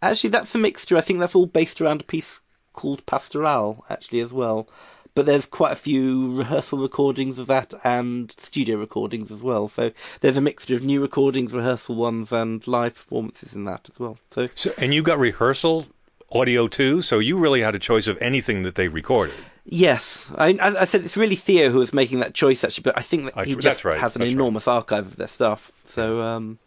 actually 0.02 0.30
that's 0.30 0.54
a 0.54 0.58
mixture. 0.58 0.96
I 0.96 1.00
think 1.00 1.18
that's 1.20 1.34
all 1.34 1.46
based 1.46 1.80
around 1.80 2.00
a 2.02 2.04
piece 2.04 2.40
called 2.72 3.04
Pastoral 3.06 3.84
actually 3.88 4.20
as 4.20 4.32
well. 4.32 4.68
But 5.14 5.24
there's 5.24 5.46
quite 5.46 5.72
a 5.72 5.76
few 5.76 6.36
rehearsal 6.36 6.78
recordings 6.78 7.38
of 7.38 7.46
that 7.46 7.72
and 7.82 8.34
studio 8.36 8.76
recordings 8.76 9.30
as 9.30 9.42
well. 9.42 9.66
So 9.66 9.90
there's 10.20 10.36
a 10.36 10.42
mixture 10.42 10.74
of 10.74 10.82
new 10.84 11.00
recordings, 11.00 11.54
rehearsal 11.54 11.96
ones, 11.96 12.32
and 12.32 12.66
live 12.66 12.96
performances 12.96 13.54
in 13.54 13.64
that 13.64 13.88
as 13.90 13.98
well. 13.98 14.18
So 14.30 14.48
so, 14.54 14.74
and 14.76 14.92
you 14.92 15.02
got 15.02 15.18
rehearsal 15.18 15.86
audio 16.30 16.68
too. 16.68 17.00
So 17.00 17.18
you 17.18 17.38
really 17.38 17.62
had 17.62 17.74
a 17.74 17.78
choice 17.78 18.06
of 18.08 18.18
anything 18.20 18.62
that 18.64 18.74
they 18.74 18.88
recorded. 18.88 19.36
Yes, 19.66 20.32
I, 20.36 20.56
I 20.60 20.84
said 20.84 21.02
it's 21.02 21.16
really 21.16 21.36
Theo 21.36 21.70
who 21.70 21.78
was 21.78 21.92
making 21.92 22.20
that 22.20 22.34
choice 22.34 22.64
actually. 22.64 22.82
But 22.82 22.96
I 22.98 23.02
think 23.02 23.24
that 23.26 23.36
I- 23.36 23.44
he 23.44 23.56
just 23.56 23.84
right, 23.84 23.98
has 23.98 24.16
an 24.16 24.20
that's 24.20 24.28
right. 24.28 24.32
enormous 24.32 24.66
archive 24.68 25.06
of 25.06 25.16
their 25.16 25.28
stuff. 25.28 25.72
So 25.84 26.22
um, 26.22 26.58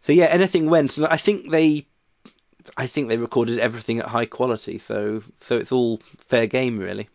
so 0.00 0.12
yeah, 0.12 0.26
anything 0.26 0.68
went, 0.70 0.96
and 0.96 1.06
I 1.06 1.16
think 1.16 1.50
they 1.50 1.86
I 2.76 2.86
think 2.86 3.08
they 3.08 3.16
recorded 3.16 3.58
everything 3.58 3.98
at 3.98 4.06
high 4.06 4.26
quality, 4.26 4.78
so 4.78 5.22
so 5.40 5.56
it's 5.56 5.72
all 5.72 5.98
fair 6.18 6.46
game 6.46 6.78
really. 6.78 7.08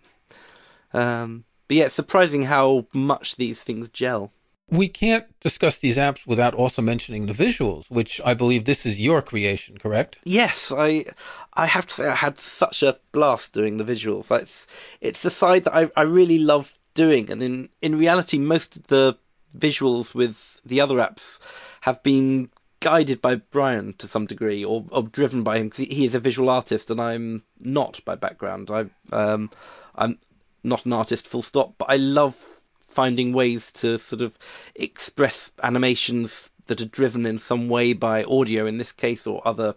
Um, 0.94 1.46
but 1.68 1.78
yeah, 1.78 1.86
it's 1.86 1.96
surprising 1.96 2.44
how 2.44 2.86
much 2.94 3.36
these 3.36 3.64
things 3.64 3.90
gel. 3.90 4.32
We 4.70 4.88
can't 4.90 5.28
discuss 5.40 5.78
these 5.78 5.96
apps 5.96 6.26
without 6.26 6.56
also 6.56 6.82
mentioning 6.82 7.28
the 7.28 7.34
visuals, 7.34 7.90
which 7.90 8.20
I 8.26 8.34
believe 8.34 8.66
this 8.66 8.86
is 8.86 9.00
your 9.00 9.22
creation, 9.22 9.78
correct? 9.78 10.18
Yes, 10.24 10.72
I 10.76 11.06
I 11.54 11.68
have 11.68 11.86
to 11.88 11.94
say 11.94 12.08
I 12.08 12.16
had 12.16 12.40
such 12.40 12.82
a 12.82 12.98
blast 13.12 13.54
doing 13.54 13.78
the 13.78 13.84
visuals. 13.84 14.32
It's 14.32 14.66
it's 15.02 15.22
the 15.22 15.30
side 15.30 15.66
that 15.66 15.76
I 15.76 15.92
I 15.96 16.02
really 16.02 16.40
love 16.40 16.80
doing, 16.96 17.30
and 17.30 17.44
in 17.44 17.70
in 17.82 17.98
reality, 17.98 18.40
most 18.40 18.76
of 18.76 18.88
the 18.88 19.18
visuals 19.56 20.16
with 20.16 20.60
the 20.66 20.82
other 20.82 20.96
apps 20.96 21.40
have 21.82 22.02
been 22.02 22.50
guided 22.80 23.22
by 23.22 23.36
Brian 23.36 23.94
to 23.94 24.08
some 24.08 24.26
degree, 24.26 24.66
or, 24.66 24.86
or 24.92 25.04
driven 25.04 25.44
by 25.44 25.60
him 25.60 25.70
because 25.70 25.86
he 25.86 26.06
is 26.06 26.16
a 26.16 26.20
visual 26.20 26.50
artist, 26.50 26.90
and 26.90 27.00
I'm 27.00 27.44
not 27.60 28.04
by 28.04 28.16
background. 28.16 28.72
I 28.72 28.86
um 29.12 29.52
I'm 29.96 30.18
not 30.64 30.86
an 30.88 30.94
artist, 30.94 31.28
full 31.28 31.44
stop. 31.44 31.76
But 31.78 31.92
I 31.92 31.98
love 31.98 32.55
finding 32.96 33.34
ways 33.34 33.72
to 33.74 34.00
sort 34.00 34.22
of 34.22 34.38
express 34.76 35.52
animations 35.62 36.50
that 36.68 36.82
are 36.82 36.86
driven 36.86 37.26
in 37.26 37.38
some 37.38 37.70
way 37.70 37.94
by 37.94 38.24
audio 38.24 38.66
in 38.66 38.78
this 38.78 38.92
case 38.92 39.28
or 39.28 39.46
other 39.46 39.76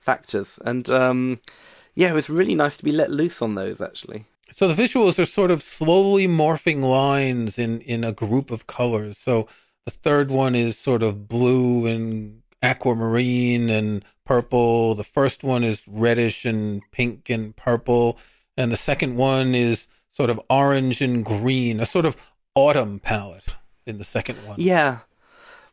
factors. 0.00 0.58
And 0.64 0.88
um, 0.90 1.40
yeah, 1.94 2.10
it 2.10 2.14
was 2.14 2.30
really 2.30 2.54
nice 2.54 2.76
to 2.78 2.84
be 2.84 2.92
let 2.92 3.10
loose 3.10 3.40
on 3.40 3.54
those 3.54 3.80
actually. 3.80 4.24
So 4.54 4.68
the 4.68 4.82
visuals 4.82 5.18
are 5.18 5.24
sort 5.24 5.50
of 5.50 5.62
slowly 5.62 6.28
morphing 6.28 6.82
lines 6.82 7.58
in, 7.58 7.80
in 7.80 8.04
a 8.04 8.12
group 8.12 8.50
of 8.50 8.66
colors. 8.66 9.18
So 9.18 9.48
the 9.84 9.90
third 9.90 10.30
one 10.30 10.54
is 10.54 10.78
sort 10.78 11.02
of 11.02 11.28
blue 11.28 11.86
and 11.86 12.42
aquamarine 12.62 13.68
and 13.68 14.04
purple. 14.24 14.94
The 14.94 15.04
first 15.04 15.42
one 15.42 15.64
is 15.64 15.84
reddish 15.88 16.44
and 16.44 16.82
pink 16.92 17.28
and 17.28 17.54
purple. 17.54 18.16
And 18.56 18.70
the 18.70 18.76
second 18.76 19.16
one 19.16 19.54
is 19.54 19.88
sort 20.12 20.30
of 20.30 20.40
orange 20.48 21.00
and 21.00 21.24
green, 21.24 21.80
a 21.80 21.86
sort 21.86 22.06
of 22.06 22.16
autumn 22.54 22.98
palette 23.00 23.54
in 23.86 23.98
the 23.98 24.04
second 24.04 24.36
one. 24.46 24.56
Yeah. 24.58 24.98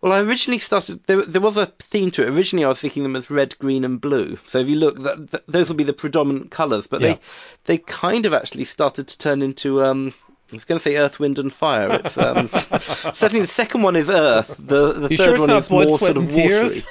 Well, 0.02 0.14
I 0.14 0.20
originally 0.22 0.58
started. 0.58 1.04
There, 1.06 1.24
there 1.24 1.42
was 1.42 1.58
a 1.58 1.68
theme 1.68 2.10
to 2.12 2.24
it. 2.24 2.30
Originally, 2.30 2.66
I 2.66 2.70
was 2.70 2.82
thinking 2.82 3.04
them 3.04 3.16
as 3.16 3.30
red, 3.30 3.58
green, 3.60 3.84
and 3.86 4.02
blue. 4.02 4.40
So 4.48 4.58
if 4.58 4.68
you 4.68 4.76
look, 4.76 4.98
that, 5.04 5.30
that, 5.30 5.46
those 5.48 5.70
will 5.70 5.76
be 5.76 5.84
the 5.84 5.94
predominant 5.94 6.50
colours. 6.50 6.88
But 6.88 7.02
Yeah. 7.02 7.14
they, 7.14 7.20
they 7.66 7.78
kind 7.78 8.26
of 8.26 8.34
actually 8.34 8.66
started 8.66 9.08
to 9.10 9.18
turn 9.18 9.44
into. 9.44 9.84
Um, 9.84 10.14
I 10.52 10.56
was 10.56 10.66
going 10.66 10.80
to 10.80 10.84
say 10.84 10.98
Earth, 10.98 11.20
Wind, 11.20 11.38
and 11.40 11.54
Fire. 11.54 11.94
It's 11.94 12.18
um, 12.18 12.48
certainly 13.14 13.42
the 13.42 13.48
second 13.48 13.84
one 13.84 13.96
is 13.96 14.10
Earth. 14.10 14.56
The 14.58 14.92
the 14.94 15.10
You 15.12 15.18
third 15.18 15.38
sure 15.38 15.40
one 15.40 15.50
is 15.52 15.68
blood, 15.70 15.88
more 15.88 16.00
sort 16.00 16.18
of 16.18 16.34
watery. 16.34 16.82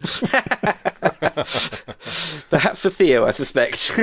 Perhaps 2.50 2.80
for 2.80 2.90
Theo, 2.90 3.24
I 3.26 3.30
suspect. 3.30 3.92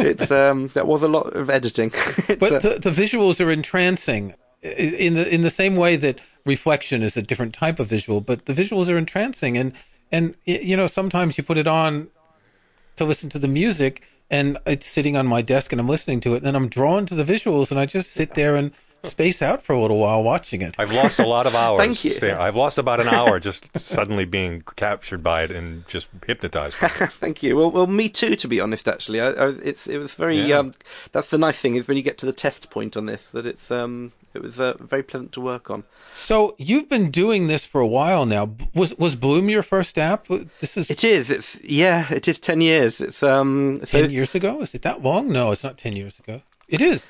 it's 0.00 0.30
um, 0.30 0.68
that 0.74 0.86
was 0.86 1.02
a 1.02 1.08
lot 1.08 1.34
of 1.34 1.50
editing. 1.50 1.90
But 2.26 2.42
uh, 2.52 2.58
the, 2.58 2.78
the 2.80 2.90
visuals 2.90 3.44
are 3.44 3.50
entrancing 3.50 4.34
in 4.62 5.14
the 5.14 5.32
in 5.34 5.42
the 5.42 5.50
same 5.50 5.76
way 5.76 5.96
that 5.96 6.18
reflection 6.44 7.02
is 7.02 7.16
a 7.16 7.22
different 7.22 7.54
type 7.54 7.78
of 7.78 7.86
visual, 7.88 8.20
but 8.20 8.46
the 8.46 8.54
visuals 8.54 8.88
are 8.92 8.98
entrancing 8.98 9.56
and 9.56 9.72
and 10.12 10.34
you 10.44 10.76
know 10.76 10.86
sometimes 10.86 11.38
you 11.38 11.44
put 11.44 11.58
it 11.58 11.66
on 11.66 12.08
to 12.96 13.04
listen 13.04 13.28
to 13.30 13.38
the 13.38 13.48
music 13.48 14.02
and 14.30 14.58
it's 14.66 14.86
sitting 14.86 15.16
on 15.16 15.26
my 15.26 15.42
desk 15.42 15.72
and 15.72 15.80
I'm 15.80 15.88
listening 15.88 16.20
to 16.20 16.34
it 16.34 16.38
and 16.38 16.46
then 16.46 16.56
I'm 16.56 16.68
drawn 16.68 17.06
to 17.06 17.14
the 17.14 17.24
visuals 17.24 17.70
and 17.70 17.80
I 17.80 17.86
just 17.86 18.10
sit 18.12 18.34
there 18.34 18.56
and 18.56 18.72
space 19.02 19.40
out 19.40 19.62
for 19.62 19.72
a 19.72 19.80
little 19.80 19.96
while 19.98 20.22
watching 20.22 20.60
it. 20.60 20.74
I've 20.78 20.92
lost 20.92 21.18
a 21.18 21.26
lot 21.26 21.46
of 21.46 21.54
hours. 21.62 21.78
Thank 21.78 22.04
you. 22.04 22.10
sta- 22.10 22.38
I've 22.38 22.56
lost 22.56 22.76
about 22.76 23.00
an 23.00 23.08
hour 23.08 23.38
just 23.40 23.78
suddenly 23.78 24.26
being 24.26 24.62
captured 24.76 25.22
by 25.22 25.44
it 25.44 25.50
and 25.52 25.88
just 25.88 26.10
hypnotized. 26.26 26.78
by 26.80 26.88
it. 26.88 27.10
Thank 27.12 27.42
you. 27.42 27.56
Well, 27.56 27.70
well, 27.70 27.86
me 27.86 28.10
too. 28.10 28.36
To 28.36 28.46
be 28.48 28.60
honest, 28.60 28.86
actually, 28.86 29.20
I, 29.22 29.30
I, 29.30 29.48
it's 29.62 29.86
it 29.86 29.96
was 29.96 30.14
very. 30.14 30.38
Yeah. 30.40 30.58
Um, 30.58 30.74
that's 31.12 31.30
the 31.30 31.38
nice 31.38 31.58
thing 31.60 31.76
is 31.76 31.88
when 31.88 31.96
you 31.96 32.02
get 32.02 32.18
to 32.18 32.26
the 32.26 32.32
test 32.34 32.68
point 32.68 32.94
on 32.94 33.06
this, 33.06 33.30
that 33.30 33.46
it's 33.46 33.70
um, 33.70 34.12
it 34.34 34.42
was 34.42 34.60
uh, 34.60 34.74
very 34.78 35.02
pleasant 35.02 35.32
to 35.32 35.40
work 35.40 35.70
on. 35.70 35.84
So 36.14 36.54
you've 36.58 36.88
been 36.88 37.10
doing 37.10 37.48
this 37.48 37.64
for 37.64 37.80
a 37.80 37.86
while 37.86 38.26
now. 38.26 38.54
Was 38.74 38.94
was 38.96 39.16
Bloom 39.16 39.48
your 39.48 39.62
first 39.62 39.98
app? 39.98 40.28
This 40.60 40.76
is 40.76 40.90
It 40.90 41.04
is. 41.04 41.30
It's 41.30 41.62
yeah. 41.64 42.06
It 42.10 42.28
is 42.28 42.38
ten 42.38 42.60
years. 42.60 43.00
It's 43.00 43.22
um. 43.22 43.80
So, 43.84 44.02
ten 44.02 44.10
years 44.10 44.34
ago. 44.34 44.60
Is 44.60 44.74
it 44.74 44.82
that 44.82 45.02
long? 45.02 45.28
No, 45.32 45.52
it's 45.52 45.64
not 45.64 45.78
ten 45.78 45.96
years 45.96 46.18
ago. 46.18 46.42
It 46.68 46.80
is. 46.80 47.08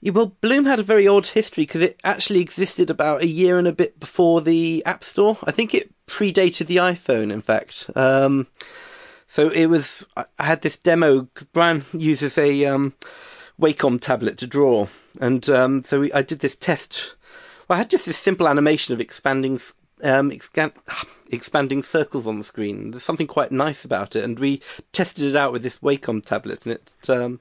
yeah, 0.00 0.12
well, 0.12 0.34
Bloom 0.40 0.64
had 0.64 0.80
a 0.80 0.82
very 0.82 1.06
odd 1.06 1.28
history 1.28 1.62
because 1.62 1.82
it 1.82 2.00
actually 2.02 2.40
existed 2.40 2.90
about 2.90 3.22
a 3.22 3.28
year 3.28 3.58
and 3.58 3.68
a 3.68 3.72
bit 3.72 4.00
before 4.00 4.40
the 4.40 4.82
App 4.84 5.04
Store. 5.04 5.38
I 5.44 5.52
think 5.52 5.74
it 5.74 5.92
predated 6.06 6.66
the 6.66 6.76
iPhone. 6.76 7.30
In 7.32 7.40
fact, 7.40 7.88
um, 7.94 8.48
so 9.28 9.50
it 9.50 9.66
was. 9.66 10.04
I 10.16 10.24
had 10.38 10.62
this 10.62 10.76
demo. 10.76 11.28
Brian 11.52 11.84
uses 11.92 12.36
a 12.36 12.64
um, 12.64 12.94
Wacom 13.60 14.00
tablet 14.00 14.38
to 14.38 14.46
draw, 14.46 14.86
and 15.20 15.48
um, 15.48 15.84
so 15.84 16.00
we, 16.00 16.12
I 16.12 16.22
did 16.22 16.40
this 16.40 16.56
test. 16.56 17.14
Well, 17.66 17.76
I 17.76 17.80
had 17.80 17.90
just 17.90 18.06
this 18.06 18.16
simple 18.16 18.48
animation 18.48 18.94
of 18.94 19.00
expanding, 19.00 19.60
um, 20.02 20.32
expanding 21.30 21.82
circles 21.82 22.26
on 22.26 22.38
the 22.38 22.44
screen. 22.44 22.92
There's 22.92 23.02
something 23.02 23.26
quite 23.26 23.50
nice 23.50 23.84
about 23.84 24.14
it, 24.14 24.24
and 24.24 24.38
we 24.38 24.62
tested 24.92 25.24
it 25.24 25.36
out 25.36 25.52
with 25.52 25.62
this 25.62 25.78
Wacom 25.80 26.24
tablet, 26.24 26.64
and 26.64 26.74
it 26.74 27.10
um, 27.10 27.40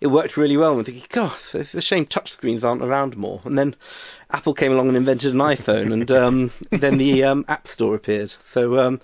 it 0.00 0.08
worked 0.08 0.36
really 0.36 0.56
well. 0.56 0.70
And 0.70 0.78
we're 0.78 0.84
thinking, 0.84 1.06
gosh, 1.08 1.54
it's 1.54 1.74
a 1.74 1.80
shame 1.80 2.06
touchscreens 2.06 2.64
aren't 2.64 2.82
around 2.82 3.16
more. 3.16 3.40
And 3.44 3.56
then 3.56 3.76
Apple 4.30 4.54
came 4.54 4.72
along 4.72 4.88
and 4.88 4.96
invented 4.96 5.32
an 5.32 5.40
iPhone, 5.40 5.92
and 5.92 6.10
um, 6.10 6.50
then 6.70 6.98
the 6.98 7.22
um, 7.22 7.44
App 7.46 7.68
Store 7.68 7.94
appeared. 7.94 8.34
So 8.42 8.80
um, 8.80 9.00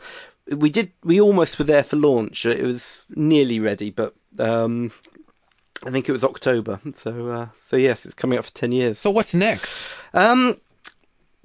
we 0.51 0.71
did. 0.71 0.91
We 1.05 1.21
almost 1.21 1.59
were 1.59 1.65
there 1.65 1.85
for 1.85 1.97
launch. 1.97 2.45
It 2.45 2.65
was 2.65 3.05
nearly 3.11 3.61
ready, 3.61 3.91
but 3.91 4.15
um, 4.39 4.91
I 5.85 5.91
think 5.91 6.09
it 6.09 6.13
was 6.13 6.25
October. 6.25 6.81
So 6.97 7.29
uh, 7.29 7.47
so 7.69 7.77
yes, 7.77 8.05
it's 8.05 8.15
coming 8.15 8.39
up 8.39 8.45
for 8.45 8.53
ten 8.53 8.73
years. 8.73 8.99
So 8.99 9.11
what's 9.11 9.35
next? 9.35 9.77
Um, 10.13 10.57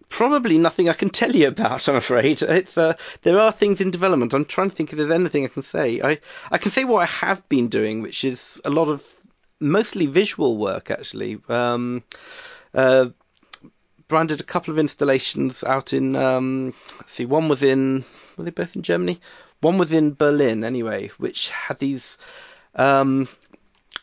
probably 0.10 0.58
nothing 0.58 0.90
I 0.90 0.94
can 0.94 1.10
tell 1.22 1.32
you 1.32 1.48
about. 1.48 1.88
I'm 1.88 1.96
afraid 1.96 2.42
it's 2.42 2.78
uh, 2.78 2.94
there 3.22 3.40
are 3.40 3.52
things 3.52 3.82
in 3.82 3.92
development. 3.92 4.34
I'm 4.34 4.46
trying 4.46 4.70
to 4.70 4.76
think 4.76 4.92
if 4.92 4.98
there's 4.98 5.12
anything 5.12 5.46
I 5.46 5.50
can 5.50 5.64
say. 5.64 6.02
I 6.02 6.20
I 6.52 6.58
can 6.58 6.72
say 6.72 6.84
what 6.84 7.04
I 7.04 7.06
have 7.06 7.48
been 7.50 7.68
doing, 7.68 8.02
which 8.02 8.24
is 8.24 8.60
a 8.66 8.70
lot 8.70 8.90
of 8.90 9.16
mostly 9.60 10.06
visual 10.06 10.58
work 10.58 10.92
actually. 10.92 11.40
Um, 11.50 12.04
uh, 12.74 13.10
Brian 14.08 14.28
did 14.28 14.42
a 14.42 14.44
couple 14.44 14.72
of 14.72 14.80
installations 14.80 15.64
out 15.64 15.94
in. 15.94 16.16
Um, 16.16 16.74
let's 17.00 17.14
see, 17.14 17.26
one 17.26 17.48
was 17.48 17.64
in. 17.64 18.06
Were 18.38 18.44
they 18.44 18.52
both 18.52 18.76
in 18.76 18.84
Germany? 18.84 19.20
One 19.62 19.78
was 19.78 19.94
in 19.94 20.14
Berlin, 20.14 20.64
anyway, 20.64 21.08
which 21.18 21.50
had 21.50 21.80
these 21.80 22.18
um, 22.76 23.30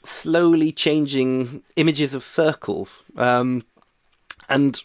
slowly 0.05 0.73
changing 0.73 1.63
images 1.77 2.15
of 2.15 2.23
circles. 2.23 3.05
Um, 3.17 3.65
and 4.49 4.83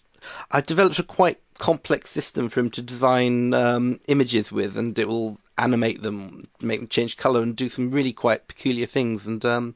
I 0.52 0.62
developed 0.62 1.00
a 1.00 1.04
quite 1.04 1.40
complex 1.58 2.10
system 2.10 2.50
for 2.50 2.60
him 2.60 2.70
to 2.72 2.82
design 2.82 3.54
um, 3.54 4.00
images 4.08 4.52
with, 4.52 4.78
and 4.78 4.98
it 5.00 5.08
will 5.08 5.38
animate 5.58 6.02
them, 6.02 6.48
make 6.62 6.80
them 6.80 6.90
change 6.90 7.18
color, 7.18 7.42
and 7.42 7.56
do 7.56 7.70
some 7.70 7.92
really 7.92 8.14
quite 8.14 8.48
peculiar 8.48 8.86
things. 8.86 9.26
And 9.26 9.44
um, 9.46 9.76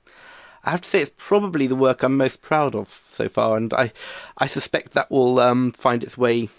I 0.64 0.72
have 0.72 0.82
to 0.82 0.90
say, 0.90 1.02
it's 1.02 1.12
probably 1.18 1.68
the 1.68 1.76
work 1.76 2.04
I'm 2.04 2.18
most 2.18 2.42
proud 2.42 2.76
of 2.76 3.02
so 3.10 3.30
far, 3.30 3.58
and 3.58 3.74
I, 3.74 3.92
I 4.38 4.46
suspect 4.46 4.94
that 4.94 5.10
will 5.10 5.40
um, 5.40 5.72
find 5.72 6.04
its 6.04 6.18
way, 6.18 6.50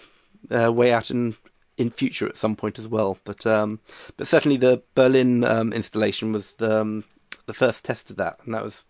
uh, 0.51 0.73
way 0.73 0.93
out 0.93 1.11
in 1.11 1.37
in 1.81 1.91
future 1.91 2.29
at 2.29 2.37
some 2.37 2.55
point 2.55 2.79
as 2.79 2.87
well. 2.87 3.17
But 3.25 3.47
um, 3.47 3.81
but 4.19 4.27
certainly 4.27 4.59
the 4.59 4.83
Berlin 4.95 5.45
um, 5.45 5.73
installation 5.73 6.31
was 6.33 6.55
the, 6.55 6.83
um, 6.83 7.05
the 7.51 7.55
first 7.55 7.85
test 7.85 8.11
of 8.11 8.17
that, 8.17 8.39
and 8.45 8.55
that 8.55 8.63
was 8.63 8.85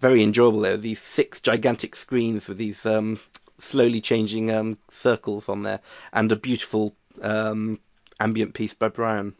very 0.00 0.22
enjoyable. 0.22 0.60
There 0.60 0.72
were 0.72 0.76
these 0.76 1.00
six 1.00 1.40
gigantic 1.40 1.94
screens 1.94 2.48
with 2.48 2.58
these 2.58 2.84
um, 2.84 3.20
slowly 3.58 4.00
changing 4.00 4.50
um, 4.50 4.78
circles 4.90 5.48
on 5.48 5.62
there, 5.62 5.80
and 6.12 6.30
a 6.32 6.36
beautiful 6.36 6.96
um, 7.22 7.80
ambient 8.18 8.54
piece 8.54 8.74
by 8.74 8.88
Brian. 8.88 9.34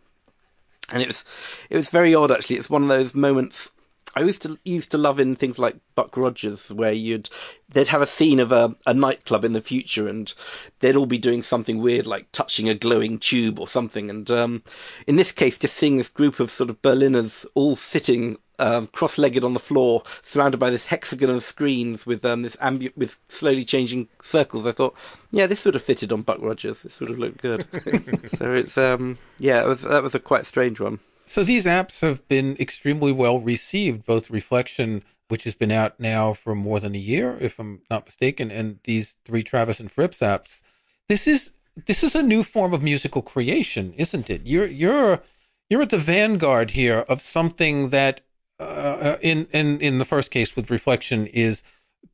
And 0.92 1.02
it 1.02 1.08
was 1.08 1.24
it 1.70 1.76
was 1.76 1.88
very 1.88 2.14
odd 2.14 2.30
actually. 2.30 2.56
It's 2.56 2.70
one 2.70 2.82
of 2.82 2.88
those 2.88 3.14
moments 3.14 3.72
I 4.16 4.20
used 4.20 4.42
to 4.42 4.58
used 4.64 4.92
to 4.92 4.98
love 4.98 5.18
in 5.18 5.34
things 5.34 5.58
like 5.58 5.76
Buck 5.94 6.16
Rogers, 6.16 6.70
where 6.70 6.92
you'd 6.92 7.28
they'd 7.68 7.88
have 7.88 8.02
a 8.02 8.06
scene 8.06 8.38
of 8.38 8.52
a, 8.52 8.76
a 8.86 8.94
nightclub 8.94 9.44
in 9.44 9.54
the 9.54 9.60
future, 9.60 10.06
and 10.06 10.32
they'd 10.80 10.94
all 10.94 11.06
be 11.06 11.18
doing 11.18 11.42
something 11.42 11.80
weird, 11.80 12.06
like 12.06 12.30
touching 12.30 12.68
a 12.68 12.74
glowing 12.74 13.18
tube 13.18 13.58
or 13.58 13.66
something. 13.66 14.10
And 14.10 14.30
um, 14.30 14.62
in 15.06 15.16
this 15.16 15.32
case, 15.32 15.58
just 15.58 15.74
seeing 15.74 15.96
this 15.96 16.08
group 16.08 16.38
of 16.38 16.50
sort 16.52 16.70
of 16.70 16.80
Berliners 16.80 17.44
all 17.54 17.74
sitting 17.74 18.36
um, 18.58 18.86
cross-legged 18.88 19.44
on 19.44 19.54
the 19.54 19.60
floor, 19.60 20.02
surrounded 20.22 20.58
by 20.58 20.70
this 20.70 20.86
hexagon 20.86 21.30
of 21.30 21.42
screens 21.42 22.06
with 22.06 22.24
um, 22.24 22.42
this 22.42 22.56
ambient 22.60 22.96
with 22.96 23.18
slowly 23.28 23.64
changing 23.64 24.08
circles. 24.22 24.66
I 24.66 24.72
thought, 24.72 24.94
yeah, 25.30 25.46
this 25.46 25.64
would 25.64 25.74
have 25.74 25.82
fitted 25.82 26.12
on 26.12 26.22
Buck 26.22 26.38
Rogers. 26.40 26.82
This 26.82 27.00
would 27.00 27.10
have 27.10 27.18
looked 27.18 27.42
good. 27.42 27.66
so 28.30 28.52
it's 28.52 28.78
um, 28.78 29.18
yeah, 29.38 29.62
it 29.62 29.66
was 29.66 29.82
that 29.82 30.02
was 30.02 30.14
a 30.14 30.20
quite 30.20 30.46
strange 30.46 30.80
one. 30.80 31.00
So 31.26 31.42
these 31.42 31.64
apps 31.64 32.00
have 32.00 32.26
been 32.28 32.56
extremely 32.60 33.12
well 33.12 33.40
received, 33.40 34.04
both 34.04 34.30
Reflection, 34.30 35.02
which 35.28 35.44
has 35.44 35.54
been 35.54 35.72
out 35.72 35.98
now 35.98 36.32
for 36.32 36.54
more 36.54 36.80
than 36.80 36.94
a 36.94 36.98
year, 36.98 37.38
if 37.40 37.58
I'm 37.58 37.80
not 37.90 38.06
mistaken, 38.06 38.50
and 38.50 38.78
these 38.84 39.16
three 39.24 39.42
Travis 39.42 39.80
and 39.80 39.90
Fripp's 39.90 40.18
apps. 40.18 40.62
This 41.08 41.26
is 41.26 41.50
this 41.86 42.04
is 42.04 42.14
a 42.14 42.22
new 42.22 42.42
form 42.42 42.72
of 42.72 42.82
musical 42.82 43.22
creation, 43.22 43.94
isn't 43.96 44.30
it? 44.30 44.42
You're 44.44 44.66
you're 44.66 45.22
you're 45.68 45.82
at 45.82 45.90
the 45.90 45.98
vanguard 45.98 46.72
here 46.72 47.04
of 47.08 47.22
something 47.22 47.90
that, 47.90 48.20
uh, 48.60 49.16
in 49.20 49.46
in 49.52 49.80
in 49.80 49.98
the 49.98 50.04
first 50.04 50.30
case 50.30 50.56
with 50.56 50.70
Reflection, 50.70 51.26
is 51.26 51.62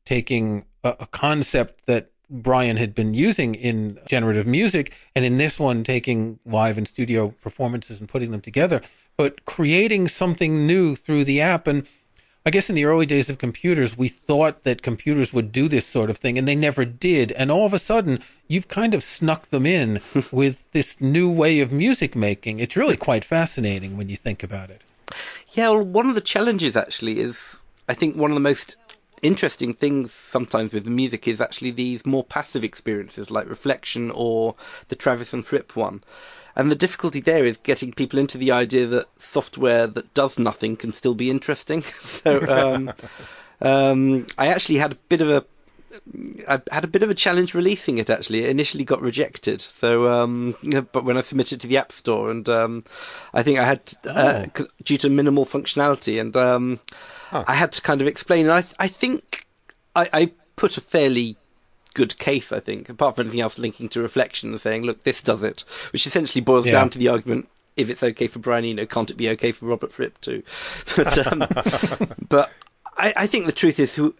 taking 0.04 0.64
a, 0.82 0.96
a 1.00 1.06
concept 1.06 1.86
that 1.86 2.10
Brian 2.30 2.76
had 2.76 2.94
been 2.94 3.12
using 3.12 3.54
in 3.54 3.98
generative 4.08 4.46
music, 4.46 4.94
and 5.14 5.24
in 5.24 5.38
this 5.38 5.58
one, 5.58 5.82
taking 5.82 6.38
live 6.46 6.78
and 6.78 6.86
studio 6.86 7.34
performances 7.42 7.98
and 8.00 8.08
putting 8.08 8.30
them 8.30 8.40
together, 8.40 8.80
but 9.16 9.44
creating 9.44 10.08
something 10.08 10.66
new 10.66 10.94
through 10.94 11.24
the 11.24 11.40
app. 11.40 11.66
And 11.66 11.86
I 12.46 12.50
guess 12.50 12.70
in 12.70 12.76
the 12.76 12.84
early 12.84 13.04
days 13.04 13.28
of 13.28 13.38
computers, 13.38 13.98
we 13.98 14.08
thought 14.08 14.62
that 14.62 14.80
computers 14.80 15.32
would 15.32 15.50
do 15.52 15.68
this 15.68 15.86
sort 15.86 16.08
of 16.08 16.18
thing, 16.18 16.38
and 16.38 16.46
they 16.46 16.56
never 16.56 16.84
did. 16.84 17.32
And 17.32 17.50
all 17.50 17.66
of 17.66 17.74
a 17.74 17.78
sudden, 17.78 18.20
you've 18.46 18.68
kind 18.68 18.94
of 18.94 19.04
snuck 19.04 19.50
them 19.50 19.66
in 19.66 20.00
with 20.32 20.70
this 20.70 20.96
new 21.00 21.30
way 21.30 21.60
of 21.60 21.72
music 21.72 22.14
making. 22.14 22.60
It's 22.60 22.76
really 22.76 22.96
quite 22.96 23.24
fascinating 23.24 23.96
when 23.96 24.08
you 24.08 24.16
think 24.16 24.42
about 24.42 24.70
it. 24.70 24.82
Yeah, 25.52 25.70
well, 25.70 25.82
one 25.82 26.08
of 26.08 26.14
the 26.14 26.20
challenges 26.20 26.76
actually 26.76 27.20
is, 27.20 27.62
I 27.88 27.94
think, 27.94 28.16
one 28.16 28.30
of 28.30 28.34
the 28.34 28.40
most 28.40 28.76
interesting 29.22 29.74
things 29.74 30.12
sometimes 30.12 30.72
with 30.72 30.84
the 30.84 30.90
music 30.90 31.28
is 31.28 31.40
actually 31.40 31.70
these 31.70 32.06
more 32.06 32.24
passive 32.24 32.64
experiences 32.64 33.30
like 33.30 33.48
reflection 33.48 34.10
or 34.12 34.54
the 34.88 34.96
Travis 34.96 35.32
and 35.34 35.44
Fripp 35.44 35.76
one. 35.76 36.02
And 36.56 36.70
the 36.70 36.76
difficulty 36.76 37.20
there 37.20 37.44
is 37.44 37.56
getting 37.58 37.92
people 37.92 38.18
into 38.18 38.38
the 38.38 38.50
idea 38.50 38.86
that 38.86 39.08
software 39.20 39.86
that 39.86 40.12
does 40.14 40.38
nothing 40.38 40.76
can 40.76 40.92
still 40.92 41.14
be 41.14 41.30
interesting. 41.30 41.82
so, 42.00 42.46
um, 42.48 42.92
Um, 43.62 44.26
I 44.38 44.48
actually 44.48 44.78
had 44.78 44.92
a 44.92 44.98
bit 45.08 45.20
of 45.20 45.28
a 45.28 45.44
I 46.48 46.60
had 46.70 46.84
a 46.84 46.88
bit 46.88 47.02
of 47.02 47.10
a 47.10 47.14
challenge 47.14 47.54
releasing 47.54 47.98
it. 47.98 48.08
Actually, 48.10 48.44
it 48.44 48.50
initially 48.50 48.84
got 48.84 49.00
rejected. 49.00 49.60
So, 49.60 50.10
um, 50.10 50.54
but 50.92 51.04
when 51.04 51.16
I 51.16 51.20
submitted 51.20 51.56
it 51.56 51.60
to 51.62 51.66
the 51.66 51.78
App 51.78 51.92
Store, 51.92 52.30
and 52.30 52.48
um, 52.48 52.84
I 53.34 53.42
think 53.42 53.58
I 53.58 53.64
had 53.64 53.92
uh, 54.06 54.46
Oh. 54.58 54.66
due 54.84 54.98
to 54.98 55.10
minimal 55.10 55.46
functionality, 55.46 56.20
and 56.20 56.36
um, 56.36 56.80
Huh. 57.30 57.44
I 57.46 57.54
had 57.54 57.70
to 57.72 57.82
kind 57.82 58.00
of 58.00 58.06
explain. 58.08 58.46
And 58.46 58.52
I, 58.52 58.64
I 58.84 58.88
think 58.88 59.46
I, 59.94 60.08
I 60.12 60.32
put 60.56 60.76
a 60.76 60.80
fairly 60.80 61.36
good 61.94 62.18
case. 62.18 62.50
I 62.52 62.58
think, 62.60 62.88
apart 62.88 63.14
from 63.14 63.22
anything 63.22 63.40
else, 63.40 63.56
linking 63.58 63.88
to 63.90 64.00
reflection 64.02 64.50
and 64.50 64.60
saying, 64.60 64.82
"Look, 64.82 65.04
this 65.04 65.22
does 65.22 65.42
it," 65.42 65.64
which 65.92 66.06
essentially 66.06 66.40
boils 66.40 66.66
Yeah. 66.66 66.72
down 66.72 66.90
to 66.90 66.98
the 66.98 67.08
argument. 67.08 67.48
If 67.76 67.88
it's 67.88 68.02
okay 68.02 68.26
for 68.26 68.40
Brian 68.40 68.64
Eno, 68.64 68.84
can't 68.84 69.10
it 69.10 69.16
be 69.16 69.28
okay 69.30 69.52
for 69.52 69.66
Robert 69.66 69.92
Fripp 69.92 70.20
too? 70.20 70.42
but, 70.96 71.26
um, 71.26 71.38
but 72.28 72.50
I, 72.98 73.12
I 73.16 73.26
think 73.28 73.46
the 73.46 73.52
truth 73.52 73.78
is, 73.78 73.94
who 73.94 74.14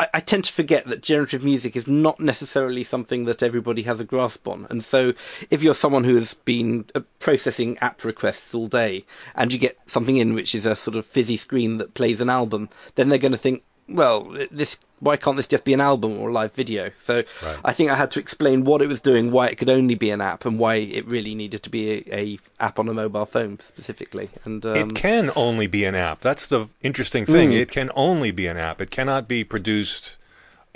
I, 0.00 0.08
I 0.14 0.20
tend 0.20 0.44
to 0.44 0.52
forget 0.52 0.86
that 0.86 1.02
generative 1.02 1.44
music 1.44 1.76
is 1.76 1.86
not 1.86 2.18
necessarily 2.18 2.84
something 2.84 3.26
that 3.26 3.42
everybody 3.42 3.82
has 3.82 4.00
a 4.00 4.04
grasp 4.04 4.48
on. 4.48 4.66
And 4.70 4.82
so, 4.82 5.12
if 5.50 5.62
you're 5.62 5.74
someone 5.74 6.04
who 6.04 6.16
has 6.16 6.32
been 6.32 6.86
uh, 6.94 7.00
processing 7.18 7.76
app 7.78 8.02
requests 8.02 8.54
all 8.54 8.66
day 8.66 9.04
and 9.34 9.52
you 9.52 9.58
get 9.58 9.78
something 9.84 10.16
in 10.16 10.32
which 10.32 10.54
is 10.54 10.64
a 10.64 10.74
sort 10.74 10.96
of 10.96 11.04
fizzy 11.04 11.36
screen 11.36 11.76
that 11.78 11.92
plays 11.92 12.22
an 12.22 12.30
album, 12.30 12.70
then 12.94 13.10
they're 13.10 13.18
going 13.18 13.32
to 13.32 13.38
think, 13.38 13.62
well, 13.90 14.34
this 14.50 14.78
why 15.00 15.16
can't 15.16 15.36
this 15.36 15.46
just 15.46 15.64
be 15.64 15.72
an 15.72 15.80
album 15.80 16.18
or 16.18 16.28
a 16.28 16.32
live 16.32 16.54
video? 16.54 16.90
So 16.98 17.22
Right. 17.42 17.58
I 17.64 17.72
think 17.72 17.90
I 17.90 17.96
had 17.96 18.10
to 18.12 18.20
explain 18.20 18.64
what 18.64 18.82
it 18.82 18.86
was 18.86 19.00
doing, 19.00 19.30
why 19.30 19.48
it 19.48 19.56
could 19.56 19.70
only 19.70 19.94
be 19.94 20.10
an 20.10 20.20
app, 20.20 20.44
and 20.44 20.58
why 20.58 20.76
it 20.76 21.06
really 21.06 21.34
needed 21.34 21.62
to 21.64 21.70
be 21.70 21.90
a, 21.90 22.14
a 22.14 22.38
app 22.60 22.78
on 22.78 22.88
a 22.88 22.94
mobile 22.94 23.26
phone 23.26 23.58
specifically. 23.60 24.30
And 24.44 24.64
um, 24.64 24.76
it 24.76 24.94
can 24.94 25.30
only 25.34 25.66
be 25.66 25.84
an 25.84 25.94
app. 25.94 26.20
That's 26.20 26.46
the 26.46 26.68
interesting 26.82 27.26
thing. 27.26 27.50
Mm. 27.50 27.60
It 27.60 27.70
can 27.70 27.90
only 27.94 28.30
be 28.30 28.46
an 28.46 28.56
app. 28.56 28.80
It 28.80 28.90
cannot 28.90 29.26
be 29.26 29.42
produced 29.44 30.16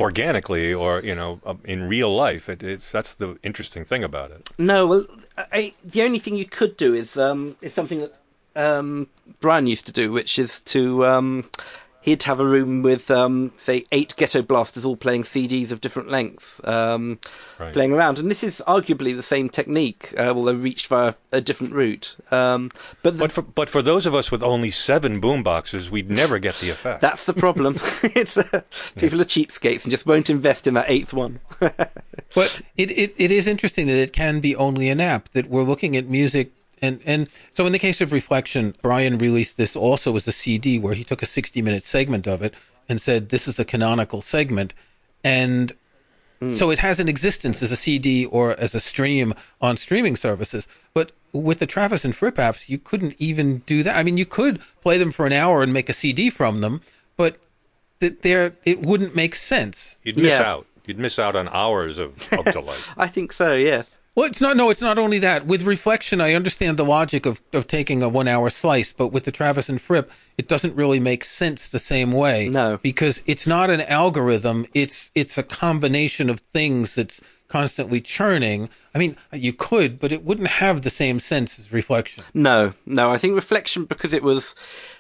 organically 0.01 0.75
or 0.75 1.01
you 1.03 1.15
know 1.15 1.41
uh, 1.47 1.55
in 1.65 1.89
real 1.89 2.15
life. 2.15 2.49
It, 2.49 2.63
it's 2.63 2.91
that's 2.91 3.15
the 3.15 3.39
interesting 3.43 3.85
thing 3.85 4.03
about 4.03 4.31
it. 4.31 4.51
No, 4.59 4.87
well, 4.87 5.07
I, 5.37 5.73
the 5.85 6.03
only 6.03 6.19
thing 6.19 6.37
you 6.37 6.47
could 6.47 6.77
do 6.77 6.95
is 6.95 7.17
um, 7.17 7.57
is 7.61 7.73
something 7.75 8.01
that 8.01 8.15
um, 8.57 9.09
Brian 9.41 9.67
used 9.67 9.87
to 9.87 9.93
do, 9.93 10.13
which 10.13 10.39
is 10.39 10.61
to 10.61 11.07
um, 11.07 11.51
he'd 12.05 12.23
have 12.25 12.39
a 12.39 12.45
room 12.47 12.83
with 12.83 13.11
um, 13.11 13.51
say 13.57 13.85
eight 13.91 14.15
ghetto 14.17 14.43
blasters 14.43 14.85
all 14.85 14.97
playing 14.97 15.23
CDs 15.25 15.71
of 15.73 15.81
different 15.81 16.11
lengths, 16.11 16.61
um, 16.65 17.19
Right. 17.59 17.73
playing 17.73 17.93
around, 17.93 18.19
and 18.19 18.31
this 18.31 18.45
is 18.45 18.61
arguably 18.69 19.17
the 19.17 19.23
same 19.23 19.49
technique, 19.49 20.13
uh, 20.19 20.33
although 20.37 20.53
reached 20.55 20.89
via 20.89 21.15
a 21.33 21.41
different 21.41 21.73
route. 21.73 22.17
Um, 22.31 22.71
but 23.03 23.15
the, 23.15 23.21
But 23.21 23.33
for 23.33 23.43
but 23.43 23.71
for 23.71 23.81
those 23.83 24.07
of 24.07 24.15
us 24.15 24.31
with 24.31 24.43
only 24.43 24.71
seven 24.71 25.19
boom 25.21 25.43
boxes, 25.43 25.91
we'd 25.91 26.11
never 26.11 26.39
get 26.39 26.57
the 26.61 26.71
effect. 26.71 27.01
that's 27.01 27.25
the 27.27 27.33
problem. 27.35 27.79
it's 28.03 28.37
uh, 28.37 28.61
people 28.97 29.21
are 29.21 29.25
cheapskates 29.25 29.85
and 29.85 29.91
just 29.91 30.05
won't 30.07 30.29
invest 30.29 30.67
in 30.67 30.75
that 30.75 30.87
eighth 30.89 31.13
one. 31.13 31.41
But 32.35 32.63
it, 32.77 32.91
it, 32.91 33.15
it 33.17 33.31
is 33.31 33.47
interesting 33.47 33.87
that 33.87 33.97
it 33.97 34.13
can 34.13 34.41
be 34.41 34.57
only 34.57 34.89
an 34.89 35.01
app, 35.01 35.29
that 35.35 35.49
we're 35.49 35.63
looking 35.63 35.97
at 35.97 36.09
music. 36.09 36.51
And, 36.85 37.01
and 37.05 37.29
so 37.53 37.67
in 37.67 37.73
the 37.73 37.79
case 37.79 38.01
of 38.01 38.13
Reflection, 38.13 38.75
Brian 38.83 39.19
released 39.19 39.57
this 39.57 39.75
also 39.75 40.15
as 40.17 40.29
a 40.29 40.33
CD 40.33 40.79
where 40.79 40.95
he 40.95 41.05
took 41.05 41.23
a 41.23 41.27
60 41.27 41.63
minute 41.63 41.85
segment 41.85 42.27
of 42.27 42.43
it 42.43 42.55
and 42.89 43.01
said, 43.01 43.31
this 43.31 43.49
is 43.49 43.59
a 43.59 43.65
canonical 43.65 44.21
segment. 44.21 44.75
And 45.23 45.73
mm. 46.41 46.55
so 46.55 46.71
it 46.71 46.81
has 46.81 47.01
an 47.01 47.09
existence 47.09 47.63
as 47.63 47.73
a 47.73 47.77
CD 47.77 48.27
or 48.27 48.59
as 48.61 48.75
a 48.75 48.81
stream 48.81 49.35
on 49.61 49.77
streaming 49.77 50.17
services. 50.17 50.69
But 50.93 51.13
with 51.33 51.59
the 51.59 51.67
Travis 51.67 52.05
and 52.05 52.15
Fripp 52.15 52.37
apps, 52.37 52.69
you 52.69 52.79
couldn't 52.79 53.15
even 53.19 53.59
do 53.61 53.83
that. 53.83 53.97
I 53.97 54.03
mean, 54.03 54.19
you 54.19 54.27
could 54.27 54.61
play 54.83 54.99
them 54.99 55.11
for 55.11 55.27
an 55.27 55.33
hour 55.33 55.63
and 55.63 55.73
make 55.73 55.89
a 55.89 55.95
CD 55.95 56.29
from 56.31 56.61
them, 56.61 56.83
but 57.17 57.39
that 58.01 58.23
there 58.23 58.55
it 58.65 58.83
wouldn't 58.83 59.17
make 59.17 59.35
sense. 59.35 59.99
You'd 60.03 60.17
miss 60.19 60.39
Yeah. 60.39 60.51
out. 60.51 60.67
You'd 60.85 60.99
miss 60.99 61.19
out 61.19 61.35
on 61.35 61.49
hours 61.49 61.99
of, 61.99 62.31
of 62.33 62.45
delight. 62.53 62.93
I 62.97 63.09
think 63.09 63.33
so. 63.33 63.55
Yes. 63.55 63.97
Well, 64.15 64.27
it's 64.27 64.41
not. 64.41 64.57
No, 64.57 64.71
it's 64.71 64.81
not 64.81 64.99
only 64.99 65.19
that. 65.19 65.45
With 65.47 65.63
reflection, 65.63 66.21
I 66.21 66.35
understand 66.35 66.77
the 66.77 66.85
logic 66.85 67.27
of, 67.27 67.41
of 67.53 67.67
taking 67.67 68.03
a 68.03 68.09
one 68.09 68.29
hour 68.29 68.49
slice, 68.49 68.93
but 68.93 69.09
with 69.09 69.25
the 69.25 69.33
Travis 69.33 69.69
and 69.69 69.81
Fripp, 69.81 70.11
it 70.39 70.47
doesn't 70.47 70.77
really 70.77 71.01
make 71.01 71.25
sense 71.25 71.69
the 71.69 71.81
same 71.81 72.13
way. 72.13 72.49
No. 72.49 72.79
because 72.79 73.23
it's 73.27 73.47
not 73.47 73.71
an 73.71 73.81
algorithm. 73.81 74.67
It's 74.73 75.11
it's 75.17 75.37
a 75.37 75.43
combination 75.43 76.31
of 76.31 76.41
things 76.41 76.95
that's 76.95 77.21
constantly 77.49 78.01
churning. 78.01 78.69
I 78.95 78.99
mean, 78.99 79.17
you 79.33 79.53
could, 79.53 79.99
but 79.99 80.13
it 80.13 80.25
wouldn't 80.25 80.49
have 80.49 80.83
the 80.83 80.91
same 80.91 81.19
sense 81.19 81.59
as 81.59 81.73
reflection. 81.73 82.23
No, 82.33 82.73
no. 82.87 83.11
I 83.11 83.19
think 83.19 83.35
reflection 83.35 83.85
because 83.85 84.13
it 84.13 84.23
was 84.23 84.55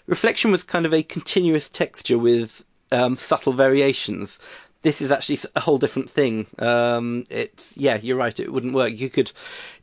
reflection 0.06 0.50
was 0.50 0.64
kind 0.64 0.86
of 0.86 0.92
a 0.92 1.04
continuous 1.04 1.68
texture 1.68 2.18
with 2.18 2.64
um, 2.90 3.16
subtle 3.16 3.52
variations. 3.52 4.38
This 4.84 5.00
is 5.00 5.10
actually 5.10 5.38
a 5.56 5.60
whole 5.60 5.78
different 5.78 6.10
thing. 6.10 6.46
Um, 6.58 7.26
it's 7.30 7.74
yeah, 7.76 7.98
you're 8.00 8.18
right. 8.18 8.38
It 8.38 8.52
wouldn't 8.52 8.74
work. 8.74 8.92
You 8.92 9.08
could 9.08 9.32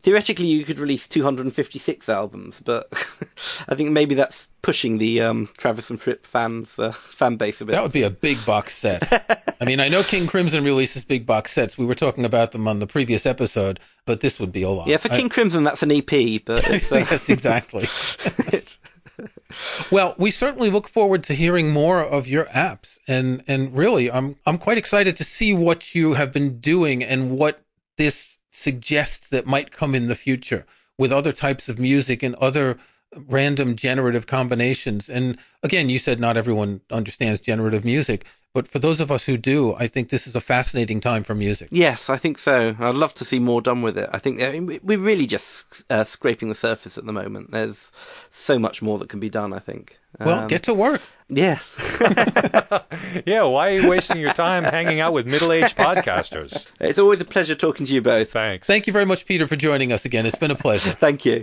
theoretically 0.01 0.45
you 0.45 0.63
could 0.63 0.77
release 0.77 1.07
256 1.07 2.07
albums, 2.07 2.61
but 2.63 2.87
I 3.67 3.75
think 3.75 3.91
maybe 3.91 4.15
that's 4.15 4.47
pushing 4.61 4.99
the 4.99 5.21
um, 5.21 5.49
Travis 5.57 5.89
and 5.89 5.99
Fripp 5.99 6.25
fans 6.25 6.77
uh, 6.77 6.91
fan 6.91 7.35
base 7.35 7.61
a 7.61 7.65
bit. 7.65 7.71
That 7.71 7.83
would 7.83 7.91
be 7.91 8.03
a 8.03 8.11
big 8.11 8.43
box 8.45 8.77
set. 8.77 9.55
I 9.59 9.65
mean, 9.65 9.79
I 9.79 9.89
know 9.89 10.03
King 10.03 10.27
Crimson 10.27 10.63
releases 10.63 11.03
big 11.03 11.25
box 11.25 11.51
sets. 11.51 11.77
We 11.77 11.85
were 11.85 11.95
talking 11.95 12.25
about 12.25 12.51
them 12.51 12.67
on 12.67 12.79
the 12.79 12.87
previous 12.87 13.25
episode, 13.25 13.79
but 14.05 14.19
this 14.21 14.39
would 14.39 14.51
be 14.51 14.61
a 14.61 14.69
lot. 14.69 14.87
yeah, 14.87 14.97
for 14.97 15.09
King 15.09 15.29
Crimson 15.29 15.63
that's 15.63 15.83
an 15.83 15.91
EP, 15.91 16.43
but 16.45 16.67
it's, 16.69 16.91
uh, 16.91 16.95
yes, 17.09 17.29
exactly. 17.29 17.83
well, 19.91 20.15
we 20.17 20.31
certainly 20.31 20.69
look 20.69 20.87
forward 20.87 21.23
to 21.25 21.33
hearing 21.33 21.71
more 21.71 22.01
of 22.01 22.27
your 22.27 22.45
apps, 22.45 22.97
and 23.07 23.43
and 23.47 23.75
really, 23.75 24.11
I'm 24.11 24.35
I'm 24.45 24.57
quite 24.57 24.77
excited 24.77 25.15
to 25.17 25.23
see 25.23 25.53
what 25.53 25.95
you 25.95 26.13
have 26.13 26.31
been 26.31 26.59
doing 26.59 27.03
and 27.03 27.31
what 27.31 27.63
this 27.97 28.37
suggests 28.51 29.29
that 29.29 29.45
might 29.45 29.71
come 29.71 29.95
in 29.95 30.07
the 30.07 30.15
future 30.15 30.65
with 30.97 31.11
other 31.11 31.31
types 31.31 31.69
of 31.69 31.79
music 31.79 32.21
and 32.21 32.35
other 32.35 32.77
random 33.15 33.75
generative 33.75 34.27
combinations. 34.27 35.09
And 35.09 35.37
again, 35.63 35.89
you 35.89 35.99
said 35.99 36.19
not 36.19 36.37
everyone 36.37 36.81
understands 36.89 37.41
generative 37.41 37.83
music, 37.83 38.25
but 38.53 38.67
for 38.67 38.79
those 38.79 38.99
of 38.99 39.11
us 39.11 39.25
who 39.25 39.37
do, 39.37 39.75
I 39.75 39.87
think 39.87 40.09
this 40.09 40.27
is 40.27 40.35
a 40.35 40.41
fascinating 40.41 40.99
time 40.99 41.23
for 41.23 41.33
music. 41.33 41.69
Yes, 41.71 42.09
I 42.09 42.17
think 42.17 42.37
so. 42.37 42.75
I'd 42.79 42.95
love 42.95 43.13
to 43.15 43.25
see 43.25 43.39
more 43.39 43.61
done 43.61 43.81
with 43.81 43.97
it. 43.97 44.09
I 44.11 44.19
think 44.19 44.41
I 44.41 44.51
mean, 44.51 44.65
we- 44.65 44.79
we're 44.83 44.97
really 44.99 45.25
just 45.27 45.83
uh, 45.89 46.03
scraping 46.03 46.49
the 46.49 46.55
surface 46.55 46.97
at 46.97 47.05
the 47.05 47.13
moment. 47.13 47.51
There's 47.51 47.91
so 48.29 48.59
much 48.59 48.81
more 48.81 48.97
that 48.99 49.07
can 49.09 49.19
be 49.21 49.29
done. 49.29 49.53
I 49.53 49.59
think. 49.59 49.97
Well, 50.19 50.39
Um, 50.39 50.47
get 50.49 50.63
to 50.63 50.73
work. 50.73 51.01
yes. 51.29 51.75
yeah, 53.25 53.43
why 53.43 53.69
are 53.71 53.77
you 53.79 53.87
wasting 53.89 54.19
your 54.19 54.33
time 54.33 54.65
hanging 54.65 54.99
out 54.99 55.13
with 55.13 55.25
middle-aged 55.25 55.77
podcasters? 55.77 56.67
it's 56.81 56.99
always 56.99 57.21
a 57.21 57.25
pleasure 57.25 57.55
talking 57.55 57.85
to 57.85 57.93
you 57.93 58.01
both. 58.01 58.31
Thanks. 58.33 58.67
Thank 58.67 58.85
you 58.87 58.91
very 58.93 59.05
much, 59.05 59.25
Peter, 59.25 59.47
for 59.47 59.55
joining 59.55 59.93
us 59.93 60.03
again. 60.03 60.25
It's 60.25 60.37
been 60.37 60.51
a 60.51 60.55
pleasure. 60.55 60.91
Thank 60.99 61.23
you. 61.25 61.39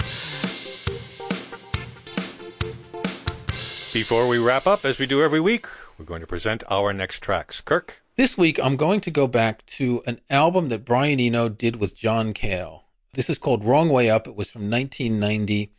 Before 3.95 4.29
we 4.29 4.37
wrap 4.39 4.67
up, 4.67 4.85
as 4.85 4.99
we 4.99 5.07
do 5.07 5.23
every 5.23 5.41
week, 5.41 5.67
we're 5.99 6.05
going 6.05 6.21
to 6.21 6.27
present 6.27 6.63
our 6.71 6.93
next 6.93 7.23
tracks. 7.23 7.61
Kirk. 7.61 8.03
This 8.17 8.39
week, 8.39 8.59
I'm 8.63 8.77
going 8.77 9.01
to 9.01 9.11
go 9.11 9.27
back 9.27 9.67
to 9.67 10.03
an 10.07 10.21
album 10.31 10.69
that 10.69 10.85
Brian 10.85 11.21
Eno 11.21 11.49
did 11.49 11.77
with 11.77 11.97
John 11.97 12.33
Cale. 12.33 12.85
This 13.15 13.29
is 13.29 13.39
called 13.39 13.65
Wrong 13.65 13.89
Way 13.89 14.09
Up. 14.09 14.27
It 14.29 14.37
was 14.37 14.51
from 14.51 14.71
1990. 14.71 15.73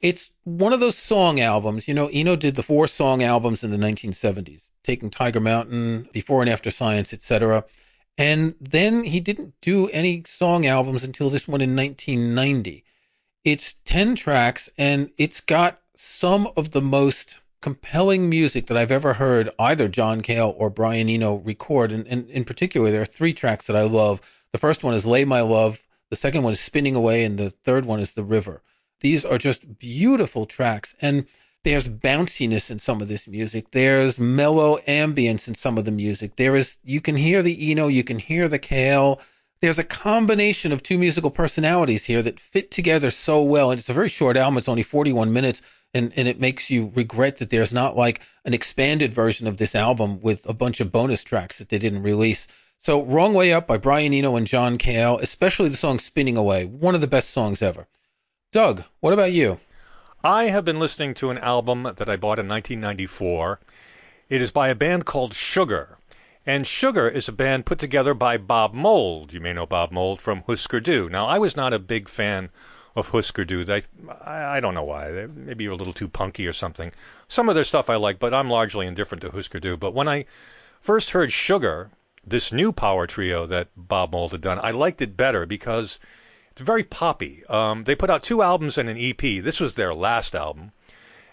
It's 0.00 0.32
one 0.44 0.74
of 0.74 0.80
those 0.80 0.98
song 0.98 1.40
albums. 1.40 1.88
You 1.88 1.94
know, 1.94 2.10
Eno 2.12 2.36
did 2.36 2.56
the 2.56 2.62
four 2.62 2.86
song 2.86 3.22
albums 3.22 3.64
in 3.64 3.70
the 3.70 3.78
1970s, 3.78 4.60
taking 4.82 5.08
Tiger 5.10 5.40
Mountain, 5.40 6.10
Before 6.12 6.42
and 6.42 6.50
After 6.50 6.70
Science, 6.70 7.14
etc. 7.14 7.64
And 8.18 8.54
then 8.60 9.04
he 9.04 9.20
didn't 9.20 9.54
do 9.62 9.88
any 9.88 10.24
song 10.26 10.66
albums 10.66 11.04
until 11.04 11.30
this 11.30 11.48
one 11.48 11.62
in 11.62 11.74
1990. 11.74 12.84
It's 13.44 13.76
10 13.86 14.14
tracks 14.14 14.68
and 14.76 15.10
it's 15.16 15.40
got 15.40 15.80
some 15.96 16.48
of 16.56 16.72
the 16.72 16.82
most 16.82 17.40
compelling 17.64 18.28
music 18.28 18.66
that 18.66 18.76
I've 18.76 18.90
ever 18.90 19.14
heard 19.14 19.48
either 19.58 19.88
John 19.88 20.20
Cale 20.20 20.54
or 20.58 20.68
Brian 20.68 21.08
Eno 21.08 21.36
record. 21.36 21.92
And, 21.92 22.06
and 22.08 22.28
in 22.28 22.44
particular, 22.44 22.90
there 22.90 23.00
are 23.00 23.06
three 23.06 23.32
tracks 23.32 23.66
that 23.66 23.74
I 23.74 23.84
love. 23.84 24.20
The 24.52 24.58
first 24.58 24.84
one 24.84 24.92
is 24.92 25.06
Lay 25.06 25.24
My 25.24 25.40
Love. 25.40 25.80
The 26.10 26.16
second 26.16 26.42
one 26.42 26.52
is 26.52 26.60
Spinning 26.60 26.94
Away. 26.94 27.24
And 27.24 27.38
the 27.38 27.48
third 27.48 27.86
one 27.86 28.00
is 28.00 28.12
The 28.12 28.22
River. 28.22 28.60
These 29.00 29.24
are 29.24 29.38
just 29.38 29.78
beautiful 29.78 30.44
tracks. 30.44 30.94
And 31.00 31.24
there's 31.62 31.88
bounciness 31.88 32.70
in 32.70 32.80
some 32.80 33.00
of 33.00 33.08
this 33.08 33.26
music. 33.26 33.70
There's 33.70 34.18
mellow 34.18 34.76
ambience 34.86 35.48
in 35.48 35.54
some 35.54 35.78
of 35.78 35.86
the 35.86 35.90
music. 35.90 36.36
There 36.36 36.56
is, 36.56 36.76
you 36.84 37.00
can 37.00 37.16
hear 37.16 37.40
the 37.40 37.70
Eno, 37.70 37.88
you 37.88 38.04
can 38.04 38.18
hear 38.18 38.46
the 38.46 38.58
Cale. 38.58 39.22
There's 39.62 39.78
a 39.78 39.84
combination 39.84 40.70
of 40.70 40.82
two 40.82 40.98
musical 40.98 41.30
personalities 41.30 42.04
here 42.04 42.20
that 42.20 42.38
fit 42.38 42.70
together 42.70 43.10
so 43.10 43.42
well. 43.42 43.70
And 43.70 43.80
it's 43.80 43.88
a 43.88 43.94
very 43.94 44.10
short 44.10 44.36
album. 44.36 44.58
It's 44.58 44.68
only 44.68 44.82
41 44.82 45.32
minutes. 45.32 45.62
And, 45.94 46.12
and 46.16 46.26
it 46.26 46.40
makes 46.40 46.70
you 46.70 46.92
regret 46.94 47.38
that 47.38 47.50
there's 47.50 47.72
not 47.72 47.96
like 47.96 48.20
an 48.44 48.52
expanded 48.52 49.14
version 49.14 49.46
of 49.46 49.58
this 49.58 49.74
album 49.74 50.20
with 50.20 50.44
a 50.48 50.52
bunch 50.52 50.80
of 50.80 50.90
bonus 50.90 51.22
tracks 51.22 51.58
that 51.58 51.68
they 51.68 51.78
didn't 51.78 52.02
release. 52.02 52.48
So 52.80 53.02
Wrong 53.02 53.32
Way 53.32 53.52
Up 53.52 53.66
by 53.66 53.78
Brian 53.78 54.12
Eno 54.12 54.36
and 54.36 54.46
John 54.46 54.76
Cale, 54.76 55.18
especially 55.18 55.68
the 55.68 55.76
song 55.76 55.98
Spinning 55.98 56.36
Away, 56.36 56.64
one 56.64 56.94
of 56.94 57.00
the 57.00 57.06
best 57.06 57.30
songs 57.30 57.62
ever. 57.62 57.86
Doug, 58.52 58.84
what 59.00 59.14
about 59.14 59.32
you? 59.32 59.60
I 60.22 60.44
have 60.44 60.64
been 60.64 60.78
listening 60.78 61.14
to 61.14 61.30
an 61.30 61.38
album 61.38 61.84
that 61.84 62.08
I 62.08 62.16
bought 62.16 62.38
in 62.38 62.48
1994. 62.48 63.60
It 64.28 64.40
is 64.40 64.50
by 64.50 64.68
a 64.68 64.74
band 64.74 65.06
called 65.06 65.34
Sugar. 65.34 65.98
And 66.46 66.66
Sugar 66.66 67.08
is 67.08 67.28
a 67.28 67.32
band 67.32 67.66
put 67.66 67.78
together 67.78 68.14
by 68.14 68.36
Bob 68.36 68.74
Mould. 68.74 69.32
You 69.32 69.40
may 69.40 69.52
know 69.52 69.64
Bob 69.64 69.92
Mould 69.92 70.20
from 70.20 70.42
Husker 70.46 70.80
Du. 70.80 71.08
Now, 71.08 71.26
I 71.26 71.38
was 71.38 71.56
not 71.56 71.72
a 71.72 71.78
big 71.78 72.08
fan 72.08 72.50
of 72.96 73.10
Husker 73.10 73.44
Du. 73.44 73.64
I, 73.68 74.56
I 74.56 74.60
don't 74.60 74.74
know 74.74 74.84
why. 74.84 75.26
Maybe 75.34 75.64
you're 75.64 75.72
a 75.72 75.76
little 75.76 75.92
too 75.92 76.08
punky 76.08 76.46
or 76.46 76.52
something. 76.52 76.92
Some 77.26 77.48
of 77.48 77.54
their 77.54 77.64
stuff 77.64 77.90
I 77.90 77.96
like, 77.96 78.18
but 78.18 78.32
I'm 78.32 78.50
largely 78.50 78.86
indifferent 78.86 79.22
to 79.22 79.30
Husker 79.30 79.60
Du. 79.60 79.76
But 79.76 79.94
when 79.94 80.08
I 80.08 80.26
first 80.80 81.10
heard 81.10 81.32
Sugar, 81.32 81.90
this 82.26 82.52
new 82.52 82.72
power 82.72 83.06
trio 83.06 83.46
that 83.46 83.68
Bob 83.76 84.12
Mould 84.12 84.32
had 84.32 84.40
done, 84.40 84.60
I 84.62 84.70
liked 84.70 85.02
it 85.02 85.16
better 85.16 85.44
because 85.44 85.98
it's 86.52 86.62
very 86.62 86.84
poppy. 86.84 87.44
Um, 87.46 87.84
they 87.84 87.96
put 87.96 88.10
out 88.10 88.22
two 88.22 88.42
albums 88.42 88.78
and 88.78 88.88
an 88.88 88.98
EP. 88.98 89.18
This 89.18 89.60
was 89.60 89.74
their 89.74 89.92
last 89.92 90.34
album, 90.34 90.70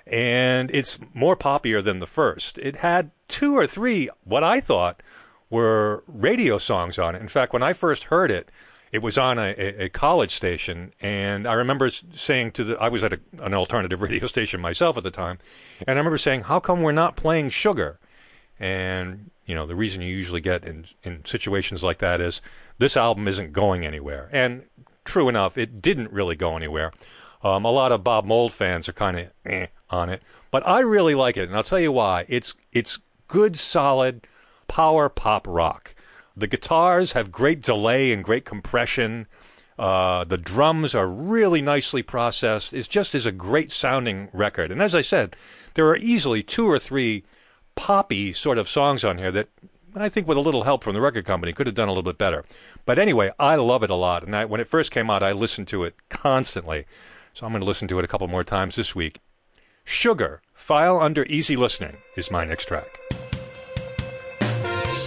and 0.08 0.72
it's 0.72 1.00
more 1.14 1.36
poppier 1.36 1.84
than 1.84 2.00
the 2.00 2.08
first. 2.08 2.58
It 2.58 2.78
had 2.78 3.12
two 3.28 3.56
or 3.56 3.68
three, 3.68 4.10
what 4.24 4.44
I 4.44 4.60
thought 4.60 5.02
were 5.52 6.04
radio 6.08 6.58
songs 6.58 6.98
on 6.98 7.14
it. 7.14 7.22
In 7.22 7.28
fact, 7.28 7.54
when 7.54 7.62
I 7.62 7.74
first 7.74 8.06
heard 8.06 8.32
it, 8.32 8.50
it 8.92 9.02
was 9.02 9.18
on 9.18 9.40
a, 9.40 9.54
a 9.58 9.90
college 9.90 10.32
station, 10.32 10.94
and 11.00 11.48
I 11.48 11.54
remember 11.54 11.90
saying 11.90 12.52
to 12.52 12.64
the 12.64 12.80
I 12.80 12.90
was 12.90 13.04
at 13.04 13.14
a, 13.14 13.20
an 13.40 13.54
alternative 13.54 14.02
radio 14.02 14.28
station 14.28 14.60
myself 14.60 14.98
at 14.98 15.04
the 15.04 15.12
time, 15.12 15.40
and 15.88 15.98
I 15.98 16.00
remember 16.00 16.18
saying, 16.18 16.42
"How 16.42 16.60
come 16.60 16.82
we're 16.82 16.92
not 16.92 17.16
playing 17.16 17.50
Sugar?" 17.50 18.00
And 18.60 19.32
you 19.46 19.56
know, 19.56 19.66
the 19.66 19.76
reason 19.76 20.02
you 20.02 20.16
usually 20.16 20.42
get 20.42 20.66
in 20.66 20.86
in 21.04 21.24
situations 21.26 21.84
like 21.84 22.00
that 22.00 22.22
is 22.22 22.42
this 22.78 22.98
album 22.98 23.28
isn't 23.28 23.54
going 23.54 23.86
anywhere. 23.86 24.30
And 24.32 24.64
true 25.04 25.30
enough, 25.30 25.58
it 25.58 25.82
didn't 25.82 26.12
really 26.12 26.36
go 26.36 26.56
anywhere. 26.56 26.92
Um, 27.44 27.66
a 27.66 27.72
lot 27.72 27.92
of 27.92 28.04
Bob 28.04 28.26
Mould 28.26 28.54
fans 28.54 28.88
are 28.88 28.94
kind 28.94 29.18
of 29.18 29.32
eh 29.46 29.68
on 29.90 30.10
it, 30.10 30.22
but 30.52 30.68
I 30.68 30.82
really 30.82 31.16
like 31.16 31.38
it, 31.38 31.48
and 31.48 31.56
I'll 31.56 31.64
tell 31.64 31.80
you 31.80 31.92
why. 31.92 32.26
It's 32.28 32.56
it's 32.72 33.00
good, 33.28 33.58
solid 33.58 34.28
power 34.68 35.10
pop 35.10 35.48
rock. 35.48 35.96
The 36.42 36.48
guitars 36.48 37.12
have 37.12 37.32
great 37.32 37.62
delay 37.62 38.12
and 38.12 38.24
great 38.24 38.46
compression. 38.46 39.28
Uh, 39.78 40.24
the 40.24 40.40
drums 40.40 40.96
are 40.96 41.08
really 41.08 41.62
nicely 41.62 42.02
processed. 42.02 42.74
It 42.74 42.90
just 42.90 43.14
is 43.14 43.28
a 43.28 43.32
great 43.32 43.72
sounding 43.72 44.28
record. 44.34 44.72
And 44.72 44.82
as 44.82 44.96
I 44.96 45.02
said, 45.02 45.36
there 45.76 45.88
are 45.88 45.98
easily 45.98 46.42
two 46.42 46.66
or 46.66 46.80
three 46.80 47.24
poppy 47.76 48.34
sort 48.34 48.58
of 48.58 48.68
songs 48.68 49.06
on 49.06 49.20
here 49.20 49.32
that 49.32 49.50
I 49.96 50.10
think 50.10 50.28
with 50.28 50.36
a 50.36 50.42
little 50.42 50.64
help 50.64 50.84
from 50.84 50.96
the 50.96 51.02
record 51.02 51.26
company 51.26 51.54
could 51.54 51.68
have 51.68 51.76
done 51.76 51.88
a 51.88 51.92
little 51.92 52.02
bit 52.02 52.18
better. 52.18 52.44
But 52.88 52.98
anyway, 52.98 53.30
I 53.38 53.54
love 53.58 53.84
it 53.84 53.92
a 53.92 53.96
lot. 53.96 54.24
And 54.24 54.36
I, 54.36 54.46
when 54.46 54.62
it 54.62 54.68
first 54.68 54.92
came 54.92 55.12
out, 55.12 55.22
I 55.22 55.34
listened 55.34 55.68
to 55.68 55.84
it 55.84 55.94
constantly. 56.10 56.86
So 57.34 57.46
I'm 57.46 57.52
going 57.52 57.62
to 57.62 57.68
listen 57.68 57.88
to 57.90 58.00
it 58.00 58.06
a 58.06 58.08
couple 58.08 58.28
more 58.28 58.44
times 58.44 58.78
this 58.78 58.96
week. 58.96 59.20
Sugar, 59.84 60.42
file 60.56 61.00
under 61.00 61.24
easy 61.26 61.56
listening, 61.56 61.98
is 62.18 62.32
my 62.32 62.46
next 62.46 62.66
track. 62.68 62.98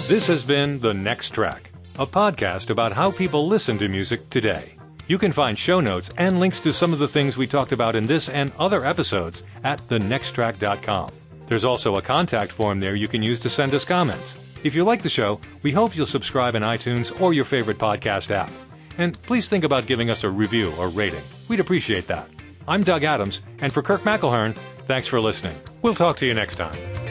This 0.06 0.26
has 0.26 0.42
been 0.42 0.80
The 0.80 0.92
Next 0.92 1.30
Track, 1.30 1.70
a 1.98 2.06
podcast 2.06 2.68
about 2.68 2.92
how 2.92 3.10
people 3.10 3.48
listen 3.48 3.78
to 3.78 3.88
music 3.88 4.28
today. 4.28 4.76
You 5.08 5.16
can 5.16 5.32
find 5.32 5.58
show 5.58 5.80
notes 5.80 6.10
and 6.18 6.40
links 6.40 6.60
to 6.60 6.72
some 6.72 6.92
of 6.92 6.98
the 6.98 7.08
things 7.08 7.36
we 7.36 7.46
talked 7.46 7.72
about 7.72 7.96
in 7.96 8.06
this 8.06 8.28
and 8.28 8.52
other 8.58 8.84
episodes 8.84 9.44
at 9.64 9.80
thenexttrack.com. 9.80 11.08
There's 11.46 11.64
also 11.64 11.94
a 11.94 12.02
contact 12.02 12.52
form 12.52 12.80
there 12.80 12.94
you 12.94 13.08
can 13.08 13.22
use 13.22 13.40
to 13.40 13.50
send 13.50 13.74
us 13.74 13.84
comments. 13.84 14.36
If 14.62 14.74
you 14.74 14.84
like 14.84 15.02
the 15.02 15.08
show, 15.08 15.40
we 15.62 15.72
hope 15.72 15.96
you'll 15.96 16.06
subscribe 16.06 16.54
in 16.54 16.62
iTunes 16.62 17.18
or 17.20 17.32
your 17.32 17.44
favorite 17.44 17.78
podcast 17.78 18.30
app. 18.30 18.50
And 18.98 19.20
please 19.22 19.48
think 19.48 19.64
about 19.64 19.86
giving 19.86 20.10
us 20.10 20.22
a 20.24 20.30
review 20.30 20.72
or 20.78 20.88
rating. 20.88 21.22
We'd 21.48 21.60
appreciate 21.60 22.06
that. 22.08 22.28
I'm 22.68 22.82
Doug 22.82 23.04
Adams, 23.04 23.42
and 23.58 23.72
for 23.72 23.82
Kirk 23.82 24.02
McElhearn, 24.02 24.54
thanks 24.86 25.08
for 25.08 25.20
listening. 25.20 25.56
We'll 25.82 25.94
talk 25.94 26.16
to 26.18 26.26
you 26.26 26.34
next 26.34 26.56
time. 26.56 27.03